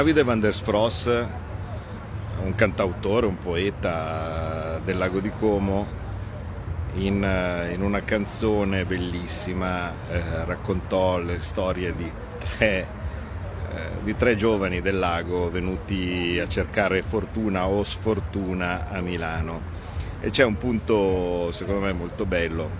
Davide 0.00 0.22
van 0.22 0.40
der 0.40 0.54
Sfross, 0.54 1.10
un 2.42 2.54
cantautore, 2.54 3.26
un 3.26 3.36
poeta 3.36 4.80
del 4.82 4.96
lago 4.96 5.20
di 5.20 5.28
Como, 5.28 5.86
in, 6.94 7.22
eh, 7.22 7.74
in 7.74 7.82
una 7.82 8.02
canzone 8.02 8.86
bellissima 8.86 9.92
eh, 10.10 10.46
raccontò 10.46 11.18
le 11.18 11.40
storie 11.40 11.94
di 11.94 12.10
tre, 12.38 12.86
eh, 13.74 14.02
di 14.02 14.16
tre 14.16 14.36
giovani 14.36 14.80
del 14.80 14.98
lago 14.98 15.50
venuti 15.50 16.40
a 16.42 16.48
cercare 16.48 17.02
fortuna 17.02 17.66
o 17.66 17.82
sfortuna 17.82 18.88
a 18.88 19.02
Milano. 19.02 19.60
E 20.22 20.30
c'è 20.30 20.44
un 20.44 20.56
punto 20.56 21.52
secondo 21.52 21.82
me 21.82 21.92
molto 21.92 22.24
bello 22.24 22.70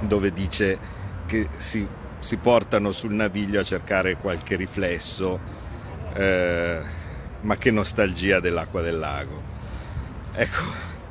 dove 0.00 0.32
dice 0.32 0.78
che 1.26 1.46
si, 1.58 1.86
si 2.18 2.36
portano 2.38 2.90
sul 2.90 3.12
naviglio 3.12 3.60
a 3.60 3.62
cercare 3.62 4.16
qualche 4.16 4.56
riflesso, 4.56 5.65
eh, 6.16 6.80
ma 7.42 7.56
che 7.56 7.70
nostalgia 7.70 8.40
dell'acqua 8.40 8.82
del 8.82 8.98
lago. 8.98 9.42
Ecco, 10.32 10.62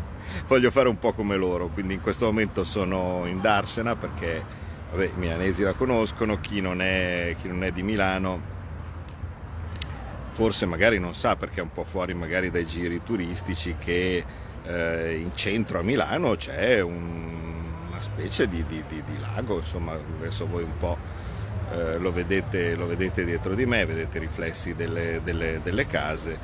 voglio 0.47 0.71
fare 0.71 0.89
un 0.89 0.99
po' 0.99 1.13
come 1.13 1.35
loro, 1.37 1.67
quindi 1.67 1.93
in 1.93 2.01
questo 2.01 2.25
momento 2.25 2.63
sono 2.63 3.25
in 3.25 3.41
Darsena 3.41 3.95
perché 3.95 4.43
vabbè, 4.91 5.05
i 5.05 5.11
milanesi 5.15 5.63
la 5.63 5.73
conoscono, 5.73 6.39
chi 6.39 6.61
non 6.61 6.81
è, 6.81 7.35
chi 7.39 7.47
non 7.47 7.63
è 7.63 7.71
di 7.71 7.83
Milano 7.83 8.53
forse 10.29 10.65
magari 10.65 10.99
non 10.99 11.15
sa 11.15 11.35
perché 11.35 11.59
è 11.59 11.63
un 11.63 11.71
po' 11.71 11.83
fuori 11.85 12.13
magari 12.13 12.51
dai 12.51 12.65
giri 12.65 13.01
turistici 13.03 13.75
che 13.79 14.23
eh, 14.65 15.17
in 15.21 15.31
centro 15.35 15.79
a 15.79 15.81
Milano 15.81 16.35
c'è 16.35 16.81
un- 16.81 17.33
una 17.89 18.01
specie 18.01 18.47
di, 18.49 18.65
di- 18.65 18.83
di- 18.87 19.03
di 19.05 19.19
lago, 19.19 19.57
insomma 19.59 19.93
adesso 19.93 20.45
voi 20.47 20.63
un 20.63 20.77
po' 20.77 20.97
eh, 21.71 21.97
lo, 21.97 22.11
vedete, 22.11 22.75
lo 22.75 22.85
vedete 22.87 23.23
dietro 23.25 23.55
di 23.55 23.65
me, 23.65 23.85
vedete 23.85 24.17
i 24.17 24.21
riflessi 24.21 24.75
delle, 24.75 25.21
delle- 25.23 25.61
delle 25.63 25.85
case, 25.87 26.37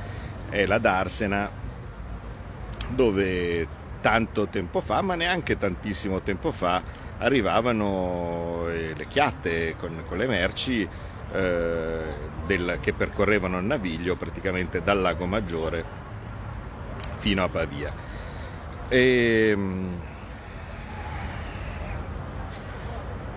è 0.49 0.65
la 0.65 0.77
Darsena 0.79 1.49
dove 2.87 3.67
tanto 4.01 4.47
tempo 4.49 4.81
fa, 4.81 5.01
ma 5.01 5.15
neanche 5.15 5.57
tantissimo 5.57 6.21
tempo 6.21 6.51
fa, 6.51 6.83
arrivavano 7.19 8.67
eh, 8.69 8.93
le 8.95 9.07
chiatte 9.07 9.75
con, 9.77 10.03
con 10.05 10.17
le 10.17 10.27
merci 10.27 10.87
eh, 11.33 11.99
del- 12.45 12.77
che 12.81 12.93
percorrevano 12.93 13.59
il 13.59 13.65
naviglio 13.65 14.15
praticamente 14.15 14.81
dal 14.81 14.99
lago 14.99 15.25
Maggiore 15.25 15.85
fino 17.17 17.43
a 17.43 17.49
Pavia. 17.49 17.93
E, 18.87 19.55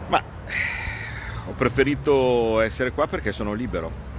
ma 0.07 0.23
ho 1.44 1.44
preferito 1.57 2.61
essere 2.61 2.93
qua 2.93 3.07
perché 3.07 3.33
sono 3.33 3.53
libero. 3.53 4.13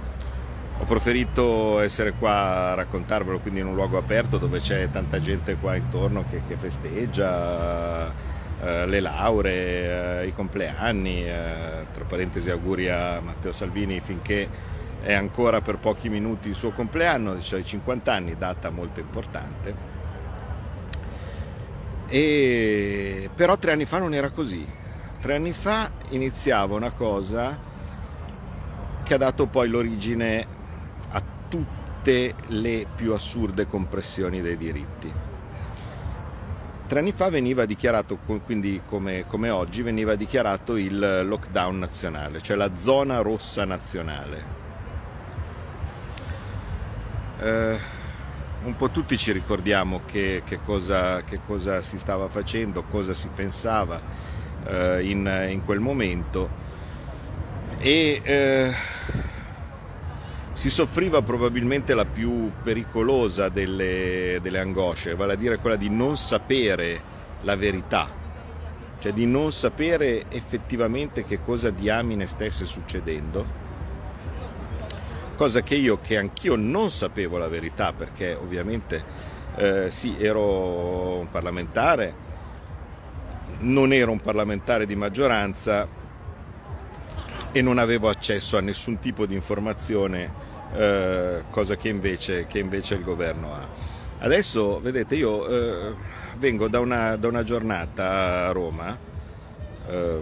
Ho 0.78 0.84
preferito 0.84 1.80
essere 1.80 2.12
qua 2.12 2.72
a 2.72 2.74
raccontarvelo, 2.74 3.38
quindi 3.38 3.60
in 3.60 3.66
un 3.66 3.74
luogo 3.74 3.96
aperto 3.96 4.36
dove 4.36 4.60
c'è 4.60 4.90
tanta 4.90 5.20
gente 5.20 5.56
qua 5.56 5.74
intorno 5.74 6.24
che, 6.28 6.42
che 6.46 6.56
festeggia 6.56 8.12
eh, 8.60 8.86
le 8.86 9.00
lauree, 9.00 10.20
eh, 10.22 10.26
i 10.26 10.34
compleanni. 10.34 11.26
eh, 11.26 11.86
tra 11.92 12.04
parentesi 12.04 12.50
auguri 12.50 12.88
a 12.90 13.20
Matteo 13.20 13.52
Salvini 13.52 14.00
finché 14.00 14.48
è 15.02 15.12
ancora 15.12 15.60
per 15.60 15.78
pochi 15.78 16.08
minuti 16.08 16.48
il 16.48 16.54
suo 16.54 16.70
compleanno, 16.70 17.40
cioè 17.40 17.60
i 17.60 17.64
50 17.64 18.12
anni, 18.12 18.36
data 18.36 18.70
molto 18.70 19.00
importante. 19.00 19.94
E... 22.08 23.30
Però 23.34 23.56
tre 23.56 23.72
anni 23.72 23.84
fa 23.84 23.98
non 23.98 24.14
era 24.14 24.30
così. 24.30 24.66
Tre 25.26 25.34
anni 25.34 25.52
fa 25.52 25.90
iniziava 26.10 26.76
una 26.76 26.92
cosa 26.92 27.58
che 29.02 29.12
ha 29.12 29.16
dato 29.16 29.46
poi 29.46 29.68
l'origine 29.68 30.46
a 31.10 31.20
tutte 31.48 32.34
le 32.46 32.86
più 32.94 33.12
assurde 33.12 33.66
compressioni 33.66 34.40
dei 34.40 34.56
diritti. 34.56 35.12
Tre 36.86 36.98
anni 37.00 37.10
fa 37.10 37.28
veniva 37.28 37.64
dichiarato, 37.64 38.18
quindi 38.44 38.82
come, 38.86 39.26
come 39.26 39.50
oggi, 39.50 39.82
veniva 39.82 40.14
dichiarato 40.14 40.76
il 40.76 41.24
lockdown 41.26 41.76
nazionale, 41.76 42.40
cioè 42.40 42.56
la 42.56 42.76
zona 42.76 43.20
rossa 43.20 43.64
nazionale. 43.64 44.44
Eh, 47.40 47.78
un 48.62 48.76
po' 48.76 48.90
tutti 48.90 49.18
ci 49.18 49.32
ricordiamo 49.32 50.02
che, 50.06 50.42
che 50.44 50.60
cosa, 50.64 51.24
che 51.24 51.40
cosa 51.44 51.82
si 51.82 51.98
stava 51.98 52.28
facendo, 52.28 52.84
cosa 52.84 53.12
si 53.12 53.26
pensava 53.34 54.45
eh, 54.68 55.08
in, 55.08 55.46
in 55.50 55.64
quel 55.64 55.80
momento. 55.80 56.64
E 57.78 58.20
eh, 58.22 58.72
si 60.54 60.70
soffriva 60.70 61.20
probabilmente 61.22 61.94
la 61.94 62.06
più 62.06 62.50
pericolosa 62.62 63.48
delle, 63.48 64.38
delle 64.40 64.58
angosce, 64.58 65.14
vale 65.14 65.34
a 65.34 65.36
dire 65.36 65.58
quella 65.58 65.76
di 65.76 65.90
non 65.90 66.16
sapere 66.16 67.14
la 67.42 67.54
verità, 67.56 68.08
cioè 68.98 69.12
di 69.12 69.26
non 69.26 69.52
sapere 69.52 70.24
effettivamente 70.30 71.24
che 71.24 71.40
cosa 71.44 71.70
diamine 71.70 72.26
stesse 72.26 72.64
succedendo. 72.64 73.64
Cosa 75.36 75.60
che 75.60 75.74
io, 75.74 76.00
che 76.00 76.16
anch'io 76.16 76.56
non 76.56 76.90
sapevo 76.90 77.36
la 77.36 77.48
verità, 77.48 77.92
perché 77.92 78.32
ovviamente 78.32 79.04
eh, 79.56 79.90
sì, 79.90 80.16
ero 80.18 81.18
un 81.18 81.30
parlamentare, 81.30 82.14
non 83.60 83.92
ero 83.92 84.12
un 84.12 84.20
parlamentare 84.20 84.86
di 84.86 84.96
maggioranza 84.96 85.86
e 87.52 87.62
non 87.62 87.78
avevo 87.78 88.08
accesso 88.08 88.56
a 88.56 88.60
nessun 88.60 88.98
tipo 88.98 89.24
di 89.24 89.34
informazione, 89.34 90.30
eh, 90.74 91.44
cosa 91.50 91.76
che 91.76 91.88
invece, 91.88 92.46
che 92.46 92.58
invece 92.58 92.94
il 92.94 93.02
governo 93.02 93.54
ha. 93.54 93.66
Adesso, 94.18 94.80
vedete, 94.80 95.14
io 95.14 95.46
eh, 95.48 95.94
vengo 96.38 96.68
da 96.68 96.80
una, 96.80 97.16
da 97.16 97.28
una 97.28 97.42
giornata 97.42 98.48
a 98.48 98.52
Roma 98.52 98.96
eh, 99.88 100.20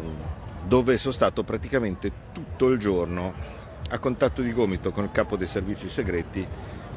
dove 0.67 0.99
sono 0.99 1.13
stato 1.13 1.43
praticamente 1.43 2.11
tutto 2.33 2.69
il 2.69 2.79
giorno 2.79 3.53
a 3.91 3.99
contatto 3.99 4.43
di 4.43 4.53
gomito 4.53 4.93
con 4.93 5.05
il 5.05 5.11
capo 5.13 5.37
dei 5.37 5.47
servizi 5.47 5.89
segreti 5.89 6.47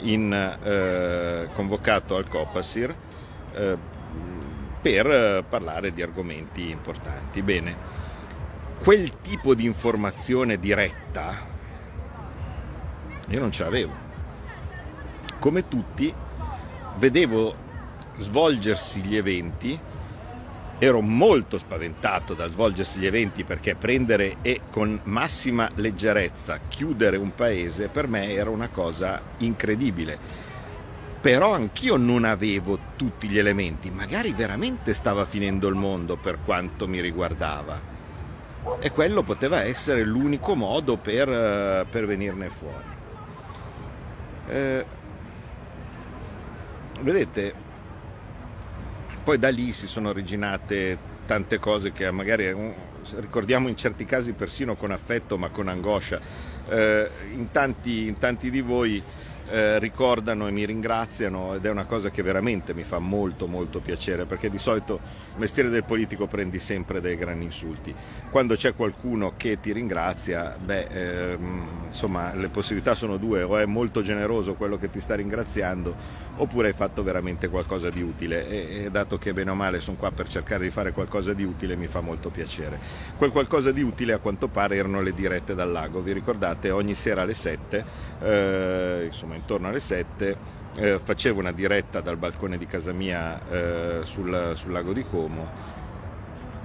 in, 0.01 0.31
eh, 0.33 1.49
convocato 1.53 2.15
al 2.15 2.27
Copasir 2.27 2.95
eh, 3.53 3.77
per 4.87 5.05
eh, 5.05 5.43
parlare 5.43 5.91
di 5.91 6.01
argomenti 6.01 6.69
importanti. 6.69 7.41
Bene, 7.41 7.75
quel 8.79 9.19
tipo 9.19 9.53
di 9.53 9.65
informazione 9.65 10.57
diretta 10.57 11.35
io 13.27 13.39
non 13.41 13.51
ce 13.51 13.63
l'avevo. 13.63 13.91
Come 15.39 15.67
tutti, 15.67 16.13
vedevo 16.99 17.53
svolgersi 18.19 19.01
gli 19.01 19.17
eventi 19.17 19.77
ero 20.79 21.01
molto 21.01 21.57
spaventato 21.57 22.33
dal 22.33 22.51
svolgersi 22.51 22.99
gli 22.99 23.05
eventi 23.05 23.43
perché 23.43 23.75
prendere 23.75 24.37
e 24.41 24.61
con 24.69 25.01
massima 25.03 25.67
leggerezza 25.75 26.59
chiudere 26.67 27.17
un 27.17 27.35
paese 27.35 27.89
per 27.89 28.07
me 28.07 28.31
era 28.31 28.49
una 28.49 28.69
cosa 28.69 29.21
incredibile. 29.39 30.45
Però 31.19 31.53
anch'io 31.53 31.97
non 31.97 32.25
avevo 32.25 32.77
tutti 32.95 33.27
gli 33.27 33.37
elementi, 33.37 33.89
magari 33.89 34.33
veramente 34.33 34.93
stava 34.93 35.25
finendo 35.25 35.67
il 35.67 35.75
mondo 35.75 36.15
per 36.15 36.39
quanto 36.45 36.87
mi 36.87 37.01
riguardava. 37.01 37.95
E 38.79 38.91
quello 38.91 39.23
poteva 39.23 39.63
essere 39.63 40.03
l'unico 40.03 40.53
modo 40.55 40.97
per, 40.97 41.29
eh, 41.29 41.85
per 41.89 42.05
venirne 42.05 42.49
fuori. 42.49 42.95
Eh, 44.47 44.85
vedete, 47.01 47.53
poi 49.23 49.37
da 49.37 49.49
lì 49.49 49.73
si 49.73 49.87
sono 49.87 50.09
originate 50.09 51.15
tante 51.25 51.59
cose 51.59 51.91
che 51.91 52.09
magari 52.11 52.45
eh, 52.45 52.73
ricordiamo 53.15 53.67
in 53.67 53.75
certi 53.75 54.05
casi 54.05 54.31
persino 54.31 54.75
con 54.75 54.91
affetto 54.91 55.37
ma 55.37 55.49
con 55.49 55.67
angoscia. 55.67 56.19
Eh, 56.69 57.09
in, 57.33 57.51
tanti, 57.51 58.07
in, 58.07 58.17
tanti, 58.17 58.49
di 58.49 58.61
voi 58.61 59.01
eh, 59.49 59.79
ricordano 59.79 60.47
e 60.47 60.51
mi 60.51 60.65
ringraziano 60.65 61.55
ed 61.55 61.65
è 61.65 61.69
una 61.69 61.85
cosa 61.85 62.09
che 62.09 62.21
veramente 62.21 62.73
mi 62.73 62.83
fa 62.83 62.99
molto 62.99 63.47
molto 63.47 63.79
piacere 63.79 64.25
perché 64.25 64.49
di 64.49 64.57
solito 64.57 64.99
mestiere 65.37 65.69
del 65.69 65.83
politico 65.83 66.27
prendi 66.27 66.59
sempre 66.59 67.01
dei 67.01 67.15
grandi 67.15 67.45
insulti. 67.45 67.93
Quando 68.29 68.55
c'è 68.55 68.75
qualcuno 68.75 69.33
che 69.37 69.59
ti 69.59 69.71
ringrazia, 69.71 70.55
beh, 70.59 70.87
ehm, 70.91 71.67
insomma, 71.87 72.33
le 72.33 72.49
possibilità 72.49 72.95
sono 72.95 73.17
due, 73.17 73.43
o 73.43 73.57
è 73.57 73.65
molto 73.65 74.01
generoso 74.01 74.55
quello 74.55 74.77
che 74.77 74.89
ti 74.89 74.99
sta 74.99 75.15
ringraziando, 75.15 75.95
oppure 76.37 76.67
hai 76.67 76.73
fatto 76.73 77.03
veramente 77.03 77.47
qualcosa 77.47 77.89
di 77.89 78.01
utile. 78.01 78.47
E, 78.49 78.85
e 78.85 78.91
dato 78.91 79.17
che 79.17 79.33
bene 79.33 79.51
o 79.51 79.55
male 79.55 79.79
sono 79.79 79.97
qua 79.97 80.11
per 80.11 80.27
cercare 80.27 80.63
di 80.63 80.69
fare 80.69 80.91
qualcosa 80.91 81.33
di 81.33 81.43
utile, 81.43 81.75
mi 81.75 81.87
fa 81.87 82.01
molto 82.01 82.29
piacere. 82.29 82.79
Quel 83.17 83.31
qualcosa 83.31 83.71
di 83.71 83.81
utile 83.81 84.13
a 84.13 84.17
quanto 84.19 84.47
pare 84.47 84.75
erano 84.75 85.01
le 85.01 85.13
dirette 85.13 85.55
dal 85.55 85.71
lago, 85.71 86.01
vi 86.01 86.13
ricordate? 86.13 86.71
Ogni 86.71 86.93
sera 86.93 87.21
alle 87.21 87.33
7, 87.33 87.85
eh, 88.21 89.03
insomma 89.05 89.35
intorno 89.35 89.67
alle 89.67 89.79
7, 89.79 90.56
eh, 90.77 90.99
facevo 90.99 91.39
una 91.39 91.51
diretta 91.51 92.01
dal 92.01 92.17
balcone 92.17 92.57
di 92.57 92.67
casa 92.67 92.91
mia 92.91 93.41
eh, 93.49 93.99
sul, 94.03 94.53
sul 94.55 94.71
lago 94.71 94.93
di 94.93 95.03
Como 95.03 95.75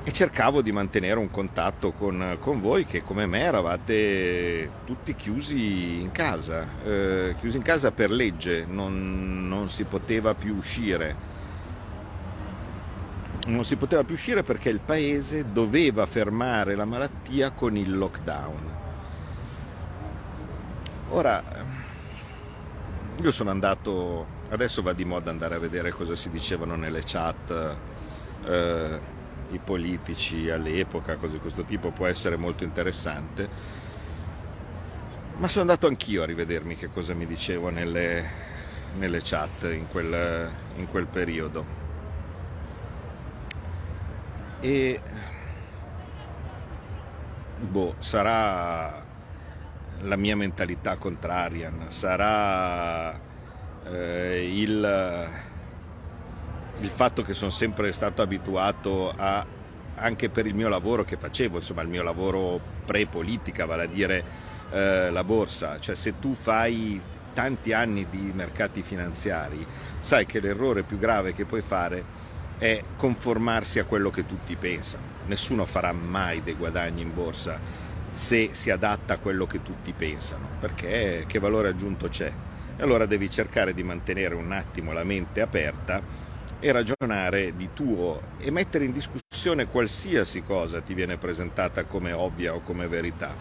e 0.04 0.12
cercavo 0.12 0.62
di 0.62 0.72
mantenere 0.72 1.18
un 1.18 1.30
contatto 1.30 1.92
con, 1.92 2.36
con 2.40 2.60
voi 2.60 2.84
che 2.84 3.02
come 3.02 3.24
me 3.26 3.40
eravate 3.40 4.68
tutti 4.84 5.14
chiusi 5.14 6.00
in 6.00 6.10
casa, 6.10 6.66
eh, 6.84 7.36
chiusi 7.38 7.56
in 7.56 7.62
casa 7.62 7.92
per 7.92 8.10
legge, 8.10 8.66
non, 8.68 9.46
non 9.46 9.68
si 9.68 9.84
poteva 9.84 10.34
più 10.34 10.56
uscire. 10.56 11.30
Non 13.46 13.64
si 13.64 13.76
poteva 13.76 14.04
più 14.04 14.14
uscire 14.14 14.42
perché 14.42 14.68
il 14.68 14.80
paese 14.80 15.52
doveva 15.52 16.04
fermare 16.06 16.74
la 16.74 16.84
malattia 16.84 17.50
con 17.50 17.76
il 17.76 17.96
lockdown. 17.96 18.70
Ora, 21.10 21.42
io 23.20 23.30
sono 23.30 23.50
andato, 23.50 24.26
adesso 24.48 24.82
va 24.82 24.92
di 24.92 25.04
moda 25.04 25.30
andare 25.30 25.54
a 25.54 25.58
vedere 25.58 25.90
cosa 25.90 26.16
si 26.16 26.30
dicevano 26.30 26.76
nelle 26.76 27.02
chat 27.04 27.76
eh, 28.44 29.00
i 29.50 29.58
politici 29.58 30.48
all'epoca, 30.50 31.16
cose 31.16 31.34
di 31.34 31.38
questo 31.38 31.62
tipo, 31.64 31.90
può 31.90 32.06
essere 32.06 32.36
molto 32.36 32.64
interessante. 32.64 33.48
Ma 35.36 35.48
sono 35.48 35.62
andato 35.62 35.86
anch'io 35.86 36.22
a 36.22 36.26
rivedermi 36.26 36.76
che 36.76 36.90
cosa 36.90 37.14
mi 37.14 37.26
dicevo 37.26 37.68
nelle, 37.68 38.24
nelle 38.98 39.20
chat 39.22 39.64
in 39.64 39.86
quel, 39.88 40.50
in 40.76 40.88
quel 40.88 41.06
periodo. 41.06 41.80
E 44.60 45.00
boh, 47.58 47.94
sarà 47.98 49.01
la 50.02 50.16
mia 50.16 50.36
mentalità 50.36 50.96
contrarian, 50.96 51.86
sarà 51.88 53.18
eh, 53.84 54.50
il, 54.52 55.28
il 56.80 56.88
fatto 56.88 57.22
che 57.22 57.34
sono 57.34 57.50
sempre 57.50 57.92
stato 57.92 58.22
abituato 58.22 59.12
a, 59.16 59.44
anche 59.96 60.28
per 60.28 60.46
il 60.46 60.54
mio 60.54 60.68
lavoro 60.68 61.04
che 61.04 61.16
facevo, 61.16 61.56
insomma 61.56 61.82
il 61.82 61.88
mio 61.88 62.02
lavoro 62.02 62.60
pre-politica, 62.84 63.66
vale 63.66 63.84
a 63.84 63.86
dire 63.86 64.24
eh, 64.70 65.10
la 65.10 65.24
borsa, 65.24 65.78
cioè 65.78 65.94
se 65.94 66.18
tu 66.18 66.34
fai 66.34 67.00
tanti 67.32 67.72
anni 67.72 68.06
di 68.10 68.32
mercati 68.34 68.82
finanziari, 68.82 69.64
sai 70.00 70.26
che 70.26 70.40
l'errore 70.40 70.82
più 70.82 70.98
grave 70.98 71.32
che 71.32 71.44
puoi 71.44 71.62
fare 71.62 72.20
è 72.58 72.82
conformarsi 72.96 73.78
a 73.78 73.84
quello 73.84 74.10
che 74.10 74.26
tutti 74.26 74.54
pensano. 74.56 75.20
Nessuno 75.26 75.64
farà 75.64 75.92
mai 75.92 76.42
dei 76.42 76.54
guadagni 76.54 77.02
in 77.02 77.14
borsa 77.14 77.58
se 78.12 78.50
si 78.52 78.70
adatta 78.70 79.14
a 79.14 79.18
quello 79.18 79.46
che 79.46 79.62
tutti 79.62 79.92
pensano, 79.92 80.48
perché 80.60 81.24
che 81.26 81.38
valore 81.38 81.68
aggiunto 81.68 82.08
c'è? 82.08 82.32
Allora 82.78 83.06
devi 83.06 83.28
cercare 83.30 83.74
di 83.74 83.82
mantenere 83.82 84.34
un 84.34 84.52
attimo 84.52 84.92
la 84.92 85.04
mente 85.04 85.40
aperta 85.40 86.00
e 86.60 86.72
ragionare 86.72 87.56
di 87.56 87.70
tuo 87.74 88.20
e 88.38 88.50
mettere 88.50 88.84
in 88.84 88.92
discussione 88.92 89.66
qualsiasi 89.66 90.42
cosa 90.42 90.80
ti 90.80 90.94
viene 90.94 91.16
presentata 91.16 91.84
come 91.84 92.12
ovvia 92.12 92.54
o 92.54 92.60
come 92.60 92.86
verità. 92.86 93.34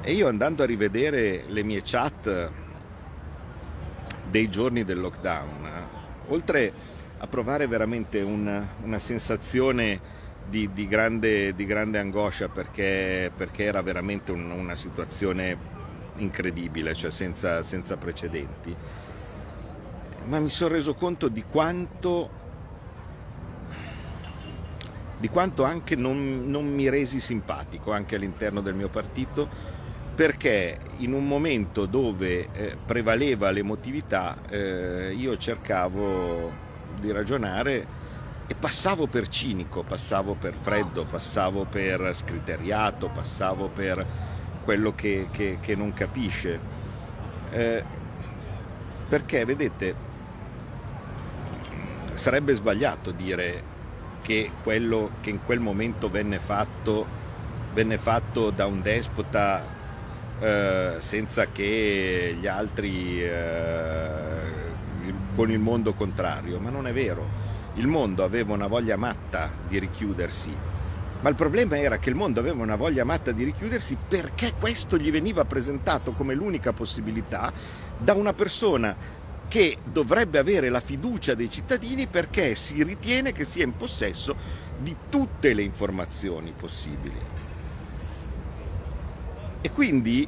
E 0.00 0.12
io 0.12 0.28
andando 0.28 0.62
a 0.62 0.66
rivedere 0.66 1.44
le 1.46 1.62
mie 1.62 1.82
chat 1.84 2.50
dei 4.30 4.48
giorni 4.48 4.84
del 4.84 5.00
lockdown, 5.00 5.88
oltre 6.28 6.72
a 7.18 7.26
provare 7.26 7.66
veramente 7.66 8.20
un- 8.20 8.66
una 8.82 8.98
sensazione 8.98 10.00
di, 10.48 10.72
di 10.72 10.86
grande, 10.86 11.54
di 11.54 11.64
grande 11.66 11.98
angoscia 11.98 12.48
perché, 12.48 13.32
perché 13.34 13.64
era 13.64 13.82
veramente 13.82 14.32
un- 14.32 14.50
una 14.50 14.76
situazione 14.76 15.58
incredibile, 16.16 16.94
cioè 16.94 17.10
senza, 17.10 17.62
senza 17.62 17.96
precedenti, 17.98 18.76
ma 20.24 20.40
mi 20.40 20.48
sono 20.48 20.74
reso 20.74 20.94
conto 20.94 21.28
di 21.28 21.42
quanto, 21.44 22.30
di 25.16 25.28
quanto 25.28 25.64
anche 25.64 25.96
non, 25.96 26.44
non 26.50 26.66
mi 26.66 26.88
resi 26.88 27.20
simpatico 27.20 27.92
anche 27.92 28.16
all'interno 28.16 28.60
del 28.60 28.74
mio 28.74 28.88
partito 28.90 29.48
perché 30.14 30.78
in 30.96 31.12
un 31.12 31.26
momento 31.26 31.86
dove 31.86 32.50
eh, 32.52 32.76
prevaleva 32.84 33.50
l'emotività 33.50 34.42
eh, 34.48 35.12
io 35.14 35.36
cercavo 35.36 36.64
di 36.98 37.10
ragionare 37.12 37.86
e 38.46 38.54
passavo 38.54 39.08
per 39.08 39.28
cinico, 39.28 39.82
passavo 39.84 40.36
per 40.36 40.54
freddo, 40.54 41.04
passavo 41.04 41.66
per 41.66 42.14
scriteriato, 42.14 43.10
passavo 43.10 43.68
per 43.70 44.06
quello 44.60 44.94
che, 44.94 45.28
che- 45.30 45.58
che 45.60 45.74
non 45.76 45.92
capisce. 45.92 46.60
Eh, 47.48 47.84
perché 49.08 49.44
vedete, 49.44 49.94
sarebbe 52.14 52.54
sbagliato 52.54 53.12
dire 53.12 53.74
che 54.20 54.56
quello 54.62 55.16
che 55.20 55.30
in 55.30 55.42
quel 55.42 55.60
momento 55.60 56.08
venne 56.10 56.38
fatto, 56.40 57.14
venne 57.72 57.98
fatto 57.98 58.50
da 58.50 58.66
un 58.66 58.80
despota 58.80 59.76
eh, 60.38 60.96
senza 60.98 61.50
che 61.50 62.34
gli 62.38 62.46
altri 62.46 63.22
eh, 63.22 64.74
con 65.34 65.50
il 65.50 65.58
mondo 65.58 65.94
contrario, 65.94 66.60
ma 66.60 66.70
non 66.70 66.86
è 66.86 66.92
vero. 66.92 67.45
Il 67.76 67.86
mondo 67.86 68.24
aveva 68.24 68.54
una 68.54 68.68
voglia 68.68 68.96
matta 68.96 69.50
di 69.68 69.78
richiudersi, 69.78 70.50
ma 71.20 71.28
il 71.28 71.34
problema 71.34 71.78
era 71.78 71.98
che 71.98 72.08
il 72.08 72.14
mondo 72.14 72.40
aveva 72.40 72.62
una 72.62 72.76
voglia 72.76 73.04
matta 73.04 73.32
di 73.32 73.44
richiudersi 73.44 73.96
perché 74.08 74.54
questo 74.58 74.96
gli 74.96 75.10
veniva 75.10 75.44
presentato 75.44 76.12
come 76.12 76.34
l'unica 76.34 76.72
possibilità 76.72 77.52
da 77.98 78.14
una 78.14 78.32
persona 78.32 78.96
che 79.48 79.76
dovrebbe 79.84 80.38
avere 80.38 80.70
la 80.70 80.80
fiducia 80.80 81.34
dei 81.34 81.50
cittadini 81.50 82.06
perché 82.06 82.54
si 82.54 82.82
ritiene 82.82 83.32
che 83.32 83.44
sia 83.44 83.64
in 83.64 83.76
possesso 83.76 84.34
di 84.78 84.96
tutte 85.10 85.52
le 85.52 85.62
informazioni 85.62 86.54
possibili. 86.56 87.20
E 89.60 89.70
quindi 89.70 90.26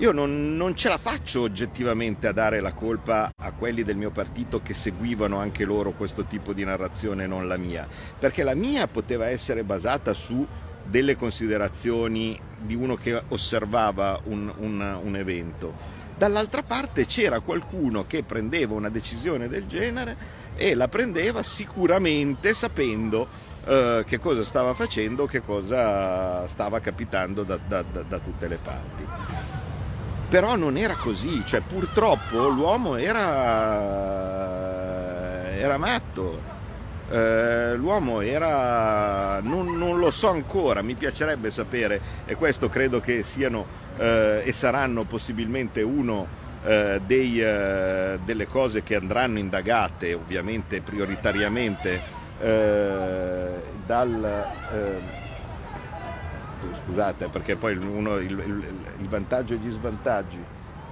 io 0.00 0.12
non, 0.12 0.56
non 0.56 0.76
ce 0.76 0.88
la 0.88 0.96
faccio 0.98 1.40
oggettivamente 1.42 2.28
a 2.28 2.32
dare 2.32 2.60
la 2.60 2.72
colpa 2.72 3.30
a 3.36 3.50
quelli 3.52 3.82
del 3.82 3.96
mio 3.96 4.10
partito 4.10 4.62
che 4.62 4.72
seguivano 4.72 5.38
anche 5.38 5.64
loro 5.64 5.90
questo 5.90 6.24
tipo 6.24 6.52
di 6.52 6.64
narrazione, 6.64 7.26
non 7.26 7.48
la 7.48 7.56
mia, 7.56 7.86
perché 8.18 8.44
la 8.44 8.54
mia 8.54 8.86
poteva 8.86 9.28
essere 9.28 9.64
basata 9.64 10.14
su 10.14 10.46
delle 10.84 11.16
considerazioni 11.16 12.38
di 12.58 12.74
uno 12.76 12.94
che 12.94 13.20
osservava 13.28 14.20
un, 14.24 14.52
un- 14.58 14.98
un 15.02 15.16
evento. 15.16 15.74
Dall'altra 16.16 16.62
parte 16.62 17.04
c'era 17.06 17.40
qualcuno 17.40 18.06
che 18.06 18.22
prendeva 18.22 18.74
una 18.74 18.88
decisione 18.90 19.48
del 19.48 19.66
genere 19.66 20.16
e 20.56 20.74
la 20.74 20.88
prendeva 20.88 21.42
sicuramente 21.42 22.54
sapendo 22.54 23.26
eh, 23.66 24.04
che 24.06 24.18
cosa 24.18 24.44
stava 24.44 24.74
facendo, 24.74 25.26
che 25.26 25.40
cosa 25.42 26.46
stava 26.46 26.78
capitando 26.80 27.42
da- 27.42 27.58
da- 27.64 27.82
da- 27.82 28.02
da 28.02 28.18
tutte 28.20 28.46
le 28.48 28.58
parti 28.62 29.57
però 30.28 30.56
non 30.56 30.76
era 30.76 30.94
così, 30.94 31.42
cioè 31.46 31.60
purtroppo 31.60 32.48
l'uomo 32.48 32.96
era, 32.96 33.24
era 35.56 35.78
matto, 35.78 36.56
Eh, 37.10 37.74
l'uomo 37.74 38.20
era, 38.20 39.40
non, 39.40 39.78
non 39.78 39.98
lo 39.98 40.10
so 40.10 40.28
ancora, 40.28 40.82
mi 40.82 40.94
piacerebbe 40.94 41.50
sapere 41.50 42.00
e 42.26 42.34
questo 42.34 42.68
credo 42.68 43.00
che 43.00 43.22
siano 43.22 43.64
eh, 43.96 44.42
e 44.44 44.52
saranno 44.52 45.04
possibilmente 45.04 45.80
uno 45.80 46.26
eh, 46.64 47.00
dei, 47.06 47.40
eh, 47.40 48.18
delle 48.22 48.46
cose 48.46 48.82
che 48.82 48.94
andranno 48.96 49.38
indagate 49.38 50.12
ovviamente 50.12 50.82
prioritariamente 50.82 52.02
eh, 52.40 53.62
dal... 53.86 55.17
scusate 56.84 57.28
perché 57.28 57.56
poi 57.56 57.76
uno, 57.76 58.16
il, 58.18 58.30
il- 58.32 58.74
il 59.00 59.08
vantaggio 59.08 59.54
e 59.54 59.58
gli 59.58 59.70
svantaggi 59.70 60.42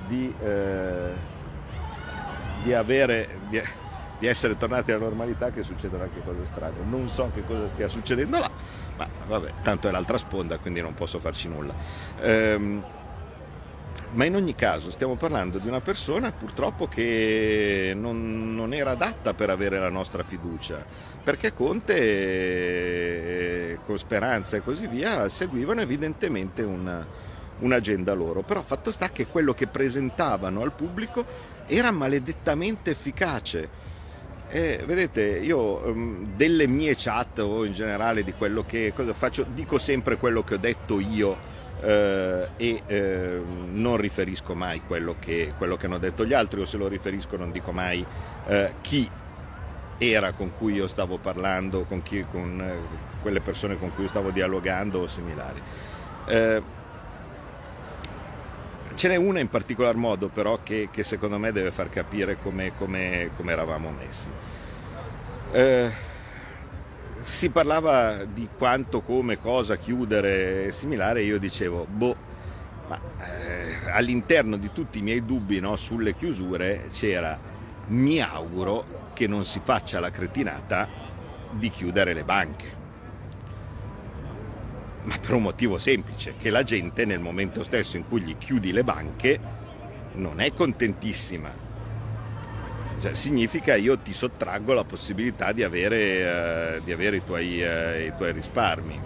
di, 0.06 0.32
eh, 0.40 1.12
di 2.62 2.72
avere 2.72 3.40
di, 3.48 3.60
di 4.18 4.26
essere 4.26 4.56
tornati 4.56 4.92
alla 4.92 5.04
normalità 5.04 5.50
che 5.50 5.62
succedono 5.62 6.04
anche 6.04 6.22
cose 6.24 6.44
strane. 6.44 6.76
Non 6.88 7.08
so 7.08 7.30
che 7.34 7.44
cosa 7.44 7.68
stia 7.68 7.88
succedendo 7.88 8.38
là 8.38 8.50
ma 8.96 9.06
vabbè 9.26 9.52
tanto 9.62 9.88
è 9.88 9.90
l'altra 9.90 10.16
sponda 10.16 10.58
quindi 10.58 10.80
non 10.80 10.94
posso 10.94 11.18
farci 11.18 11.48
nulla. 11.48 11.74
Ehm, 12.20 12.84
Ma 14.12 14.24
in 14.24 14.34
ogni 14.36 14.54
caso 14.54 14.90
stiamo 14.90 15.16
parlando 15.16 15.58
di 15.58 15.68
una 15.68 15.80
persona 15.80 16.32
purtroppo 16.32 16.86
che 16.86 17.92
non, 17.94 18.54
non 18.54 18.72
era 18.72 18.92
adatta 18.92 19.34
per 19.34 19.50
avere 19.50 19.78
la 19.78 19.90
nostra 19.90 20.22
fiducia, 20.22 20.86
perché 21.22 21.52
Conte 21.52 21.94
eh, 23.76 23.84
con 23.84 23.98
Speranza 23.98 24.56
e 24.56 24.62
così 24.62 24.86
via 24.86 25.28
seguivano 25.28 25.80
evidentemente 25.80 26.62
una, 26.62 27.06
un'agenda 27.60 28.12
loro, 28.12 28.42
però 28.42 28.62
fatto 28.62 28.90
sta 28.90 29.10
che 29.10 29.26
quello 29.26 29.54
che 29.54 29.66
presentavano 29.66 30.62
al 30.62 30.72
pubblico 30.72 31.24
era 31.66 31.90
maledettamente 31.90 32.90
efficace. 32.90 33.84
E 34.48 34.82
vedete, 34.86 35.22
io 35.22 35.84
ehm, 35.86 36.36
delle 36.36 36.66
mie 36.68 36.94
chat 36.96 37.40
o 37.40 37.64
in 37.64 37.72
generale 37.72 38.22
di 38.22 38.32
quello 38.32 38.64
che 38.64 38.92
faccio, 39.12 39.44
dico 39.52 39.76
sempre 39.78 40.16
quello 40.16 40.44
che 40.44 40.54
ho 40.54 40.58
detto 40.58 41.00
io 41.00 41.54
eh, 41.80 42.48
e 42.56 42.82
eh, 42.86 43.40
non 43.72 43.96
riferisco 43.96 44.54
mai 44.54 44.82
quello 44.86 45.16
che, 45.18 45.52
quello 45.58 45.76
che 45.76 45.86
hanno 45.86 45.98
detto 45.98 46.24
gli 46.24 46.32
altri 46.32 46.60
o 46.60 46.64
se 46.64 46.76
lo 46.76 46.88
riferisco 46.88 47.36
non 47.36 47.52
dico 47.52 47.72
mai 47.72 48.04
eh, 48.46 48.74
chi 48.80 49.08
era 49.98 50.32
con 50.32 50.52
cui 50.56 50.74
io 50.74 50.86
stavo 50.86 51.18
parlando, 51.18 51.84
con, 51.84 52.02
chi, 52.02 52.24
con 52.30 52.60
eh, 52.60 53.22
quelle 53.22 53.40
persone 53.40 53.78
con 53.78 53.94
cui 53.94 54.08
stavo 54.08 54.30
dialogando 54.30 55.00
o 55.00 55.06
similari. 55.06 55.60
Eh, 56.26 56.62
ce 58.94 59.08
n'è 59.08 59.16
una 59.16 59.40
in 59.40 59.48
particolar 59.48 59.94
modo 59.94 60.28
però 60.28 60.60
che, 60.62 60.88
che 60.90 61.02
secondo 61.02 61.38
me 61.38 61.52
deve 61.52 61.70
far 61.70 61.88
capire 61.88 62.38
come, 62.42 62.72
come, 62.76 63.30
come 63.36 63.52
eravamo 63.52 63.90
messi. 63.90 64.28
Eh, 65.52 65.90
si 67.22 67.50
parlava 67.50 68.24
di 68.24 68.48
quanto, 68.56 69.00
come, 69.00 69.40
cosa 69.40 69.76
chiudere 69.76 70.66
e 70.66 70.72
similare, 70.72 71.22
io 71.22 71.38
dicevo, 71.38 71.86
boh, 71.88 72.16
ma 72.88 73.00
eh, 73.20 73.90
all'interno 73.90 74.56
di 74.56 74.70
tutti 74.72 74.98
i 74.98 75.02
miei 75.02 75.24
dubbi 75.24 75.58
no, 75.58 75.74
sulle 75.76 76.14
chiusure 76.14 76.88
c'era, 76.92 77.38
mi 77.88 78.20
auguro 78.20 79.05
che 79.16 79.26
non 79.26 79.46
si 79.46 79.62
faccia 79.64 79.98
la 79.98 80.10
cretinata 80.10 80.86
di 81.52 81.70
chiudere 81.70 82.12
le 82.12 82.22
banche. 82.22 82.84
Ma 85.04 85.16
per 85.18 85.32
un 85.32 85.42
motivo 85.42 85.78
semplice, 85.78 86.34
che 86.36 86.50
la 86.50 86.62
gente 86.62 87.06
nel 87.06 87.18
momento 87.18 87.62
stesso 87.62 87.96
in 87.96 88.06
cui 88.06 88.20
gli 88.20 88.36
chiudi 88.36 88.72
le 88.72 88.84
banche 88.84 89.40
non 90.16 90.38
è 90.40 90.52
contentissima. 90.52 91.50
Cioè, 93.00 93.14
significa 93.14 93.74
io 93.74 93.96
ti 93.98 94.12
sottraggo 94.12 94.74
la 94.74 94.84
possibilità 94.84 95.52
di 95.52 95.62
avere, 95.62 96.76
eh, 96.76 96.80
di 96.84 96.92
avere 96.92 97.16
i, 97.16 97.24
tuoi, 97.24 97.62
eh, 97.62 98.06
i 98.08 98.12
tuoi 98.16 98.32
risparmi. 98.32 99.00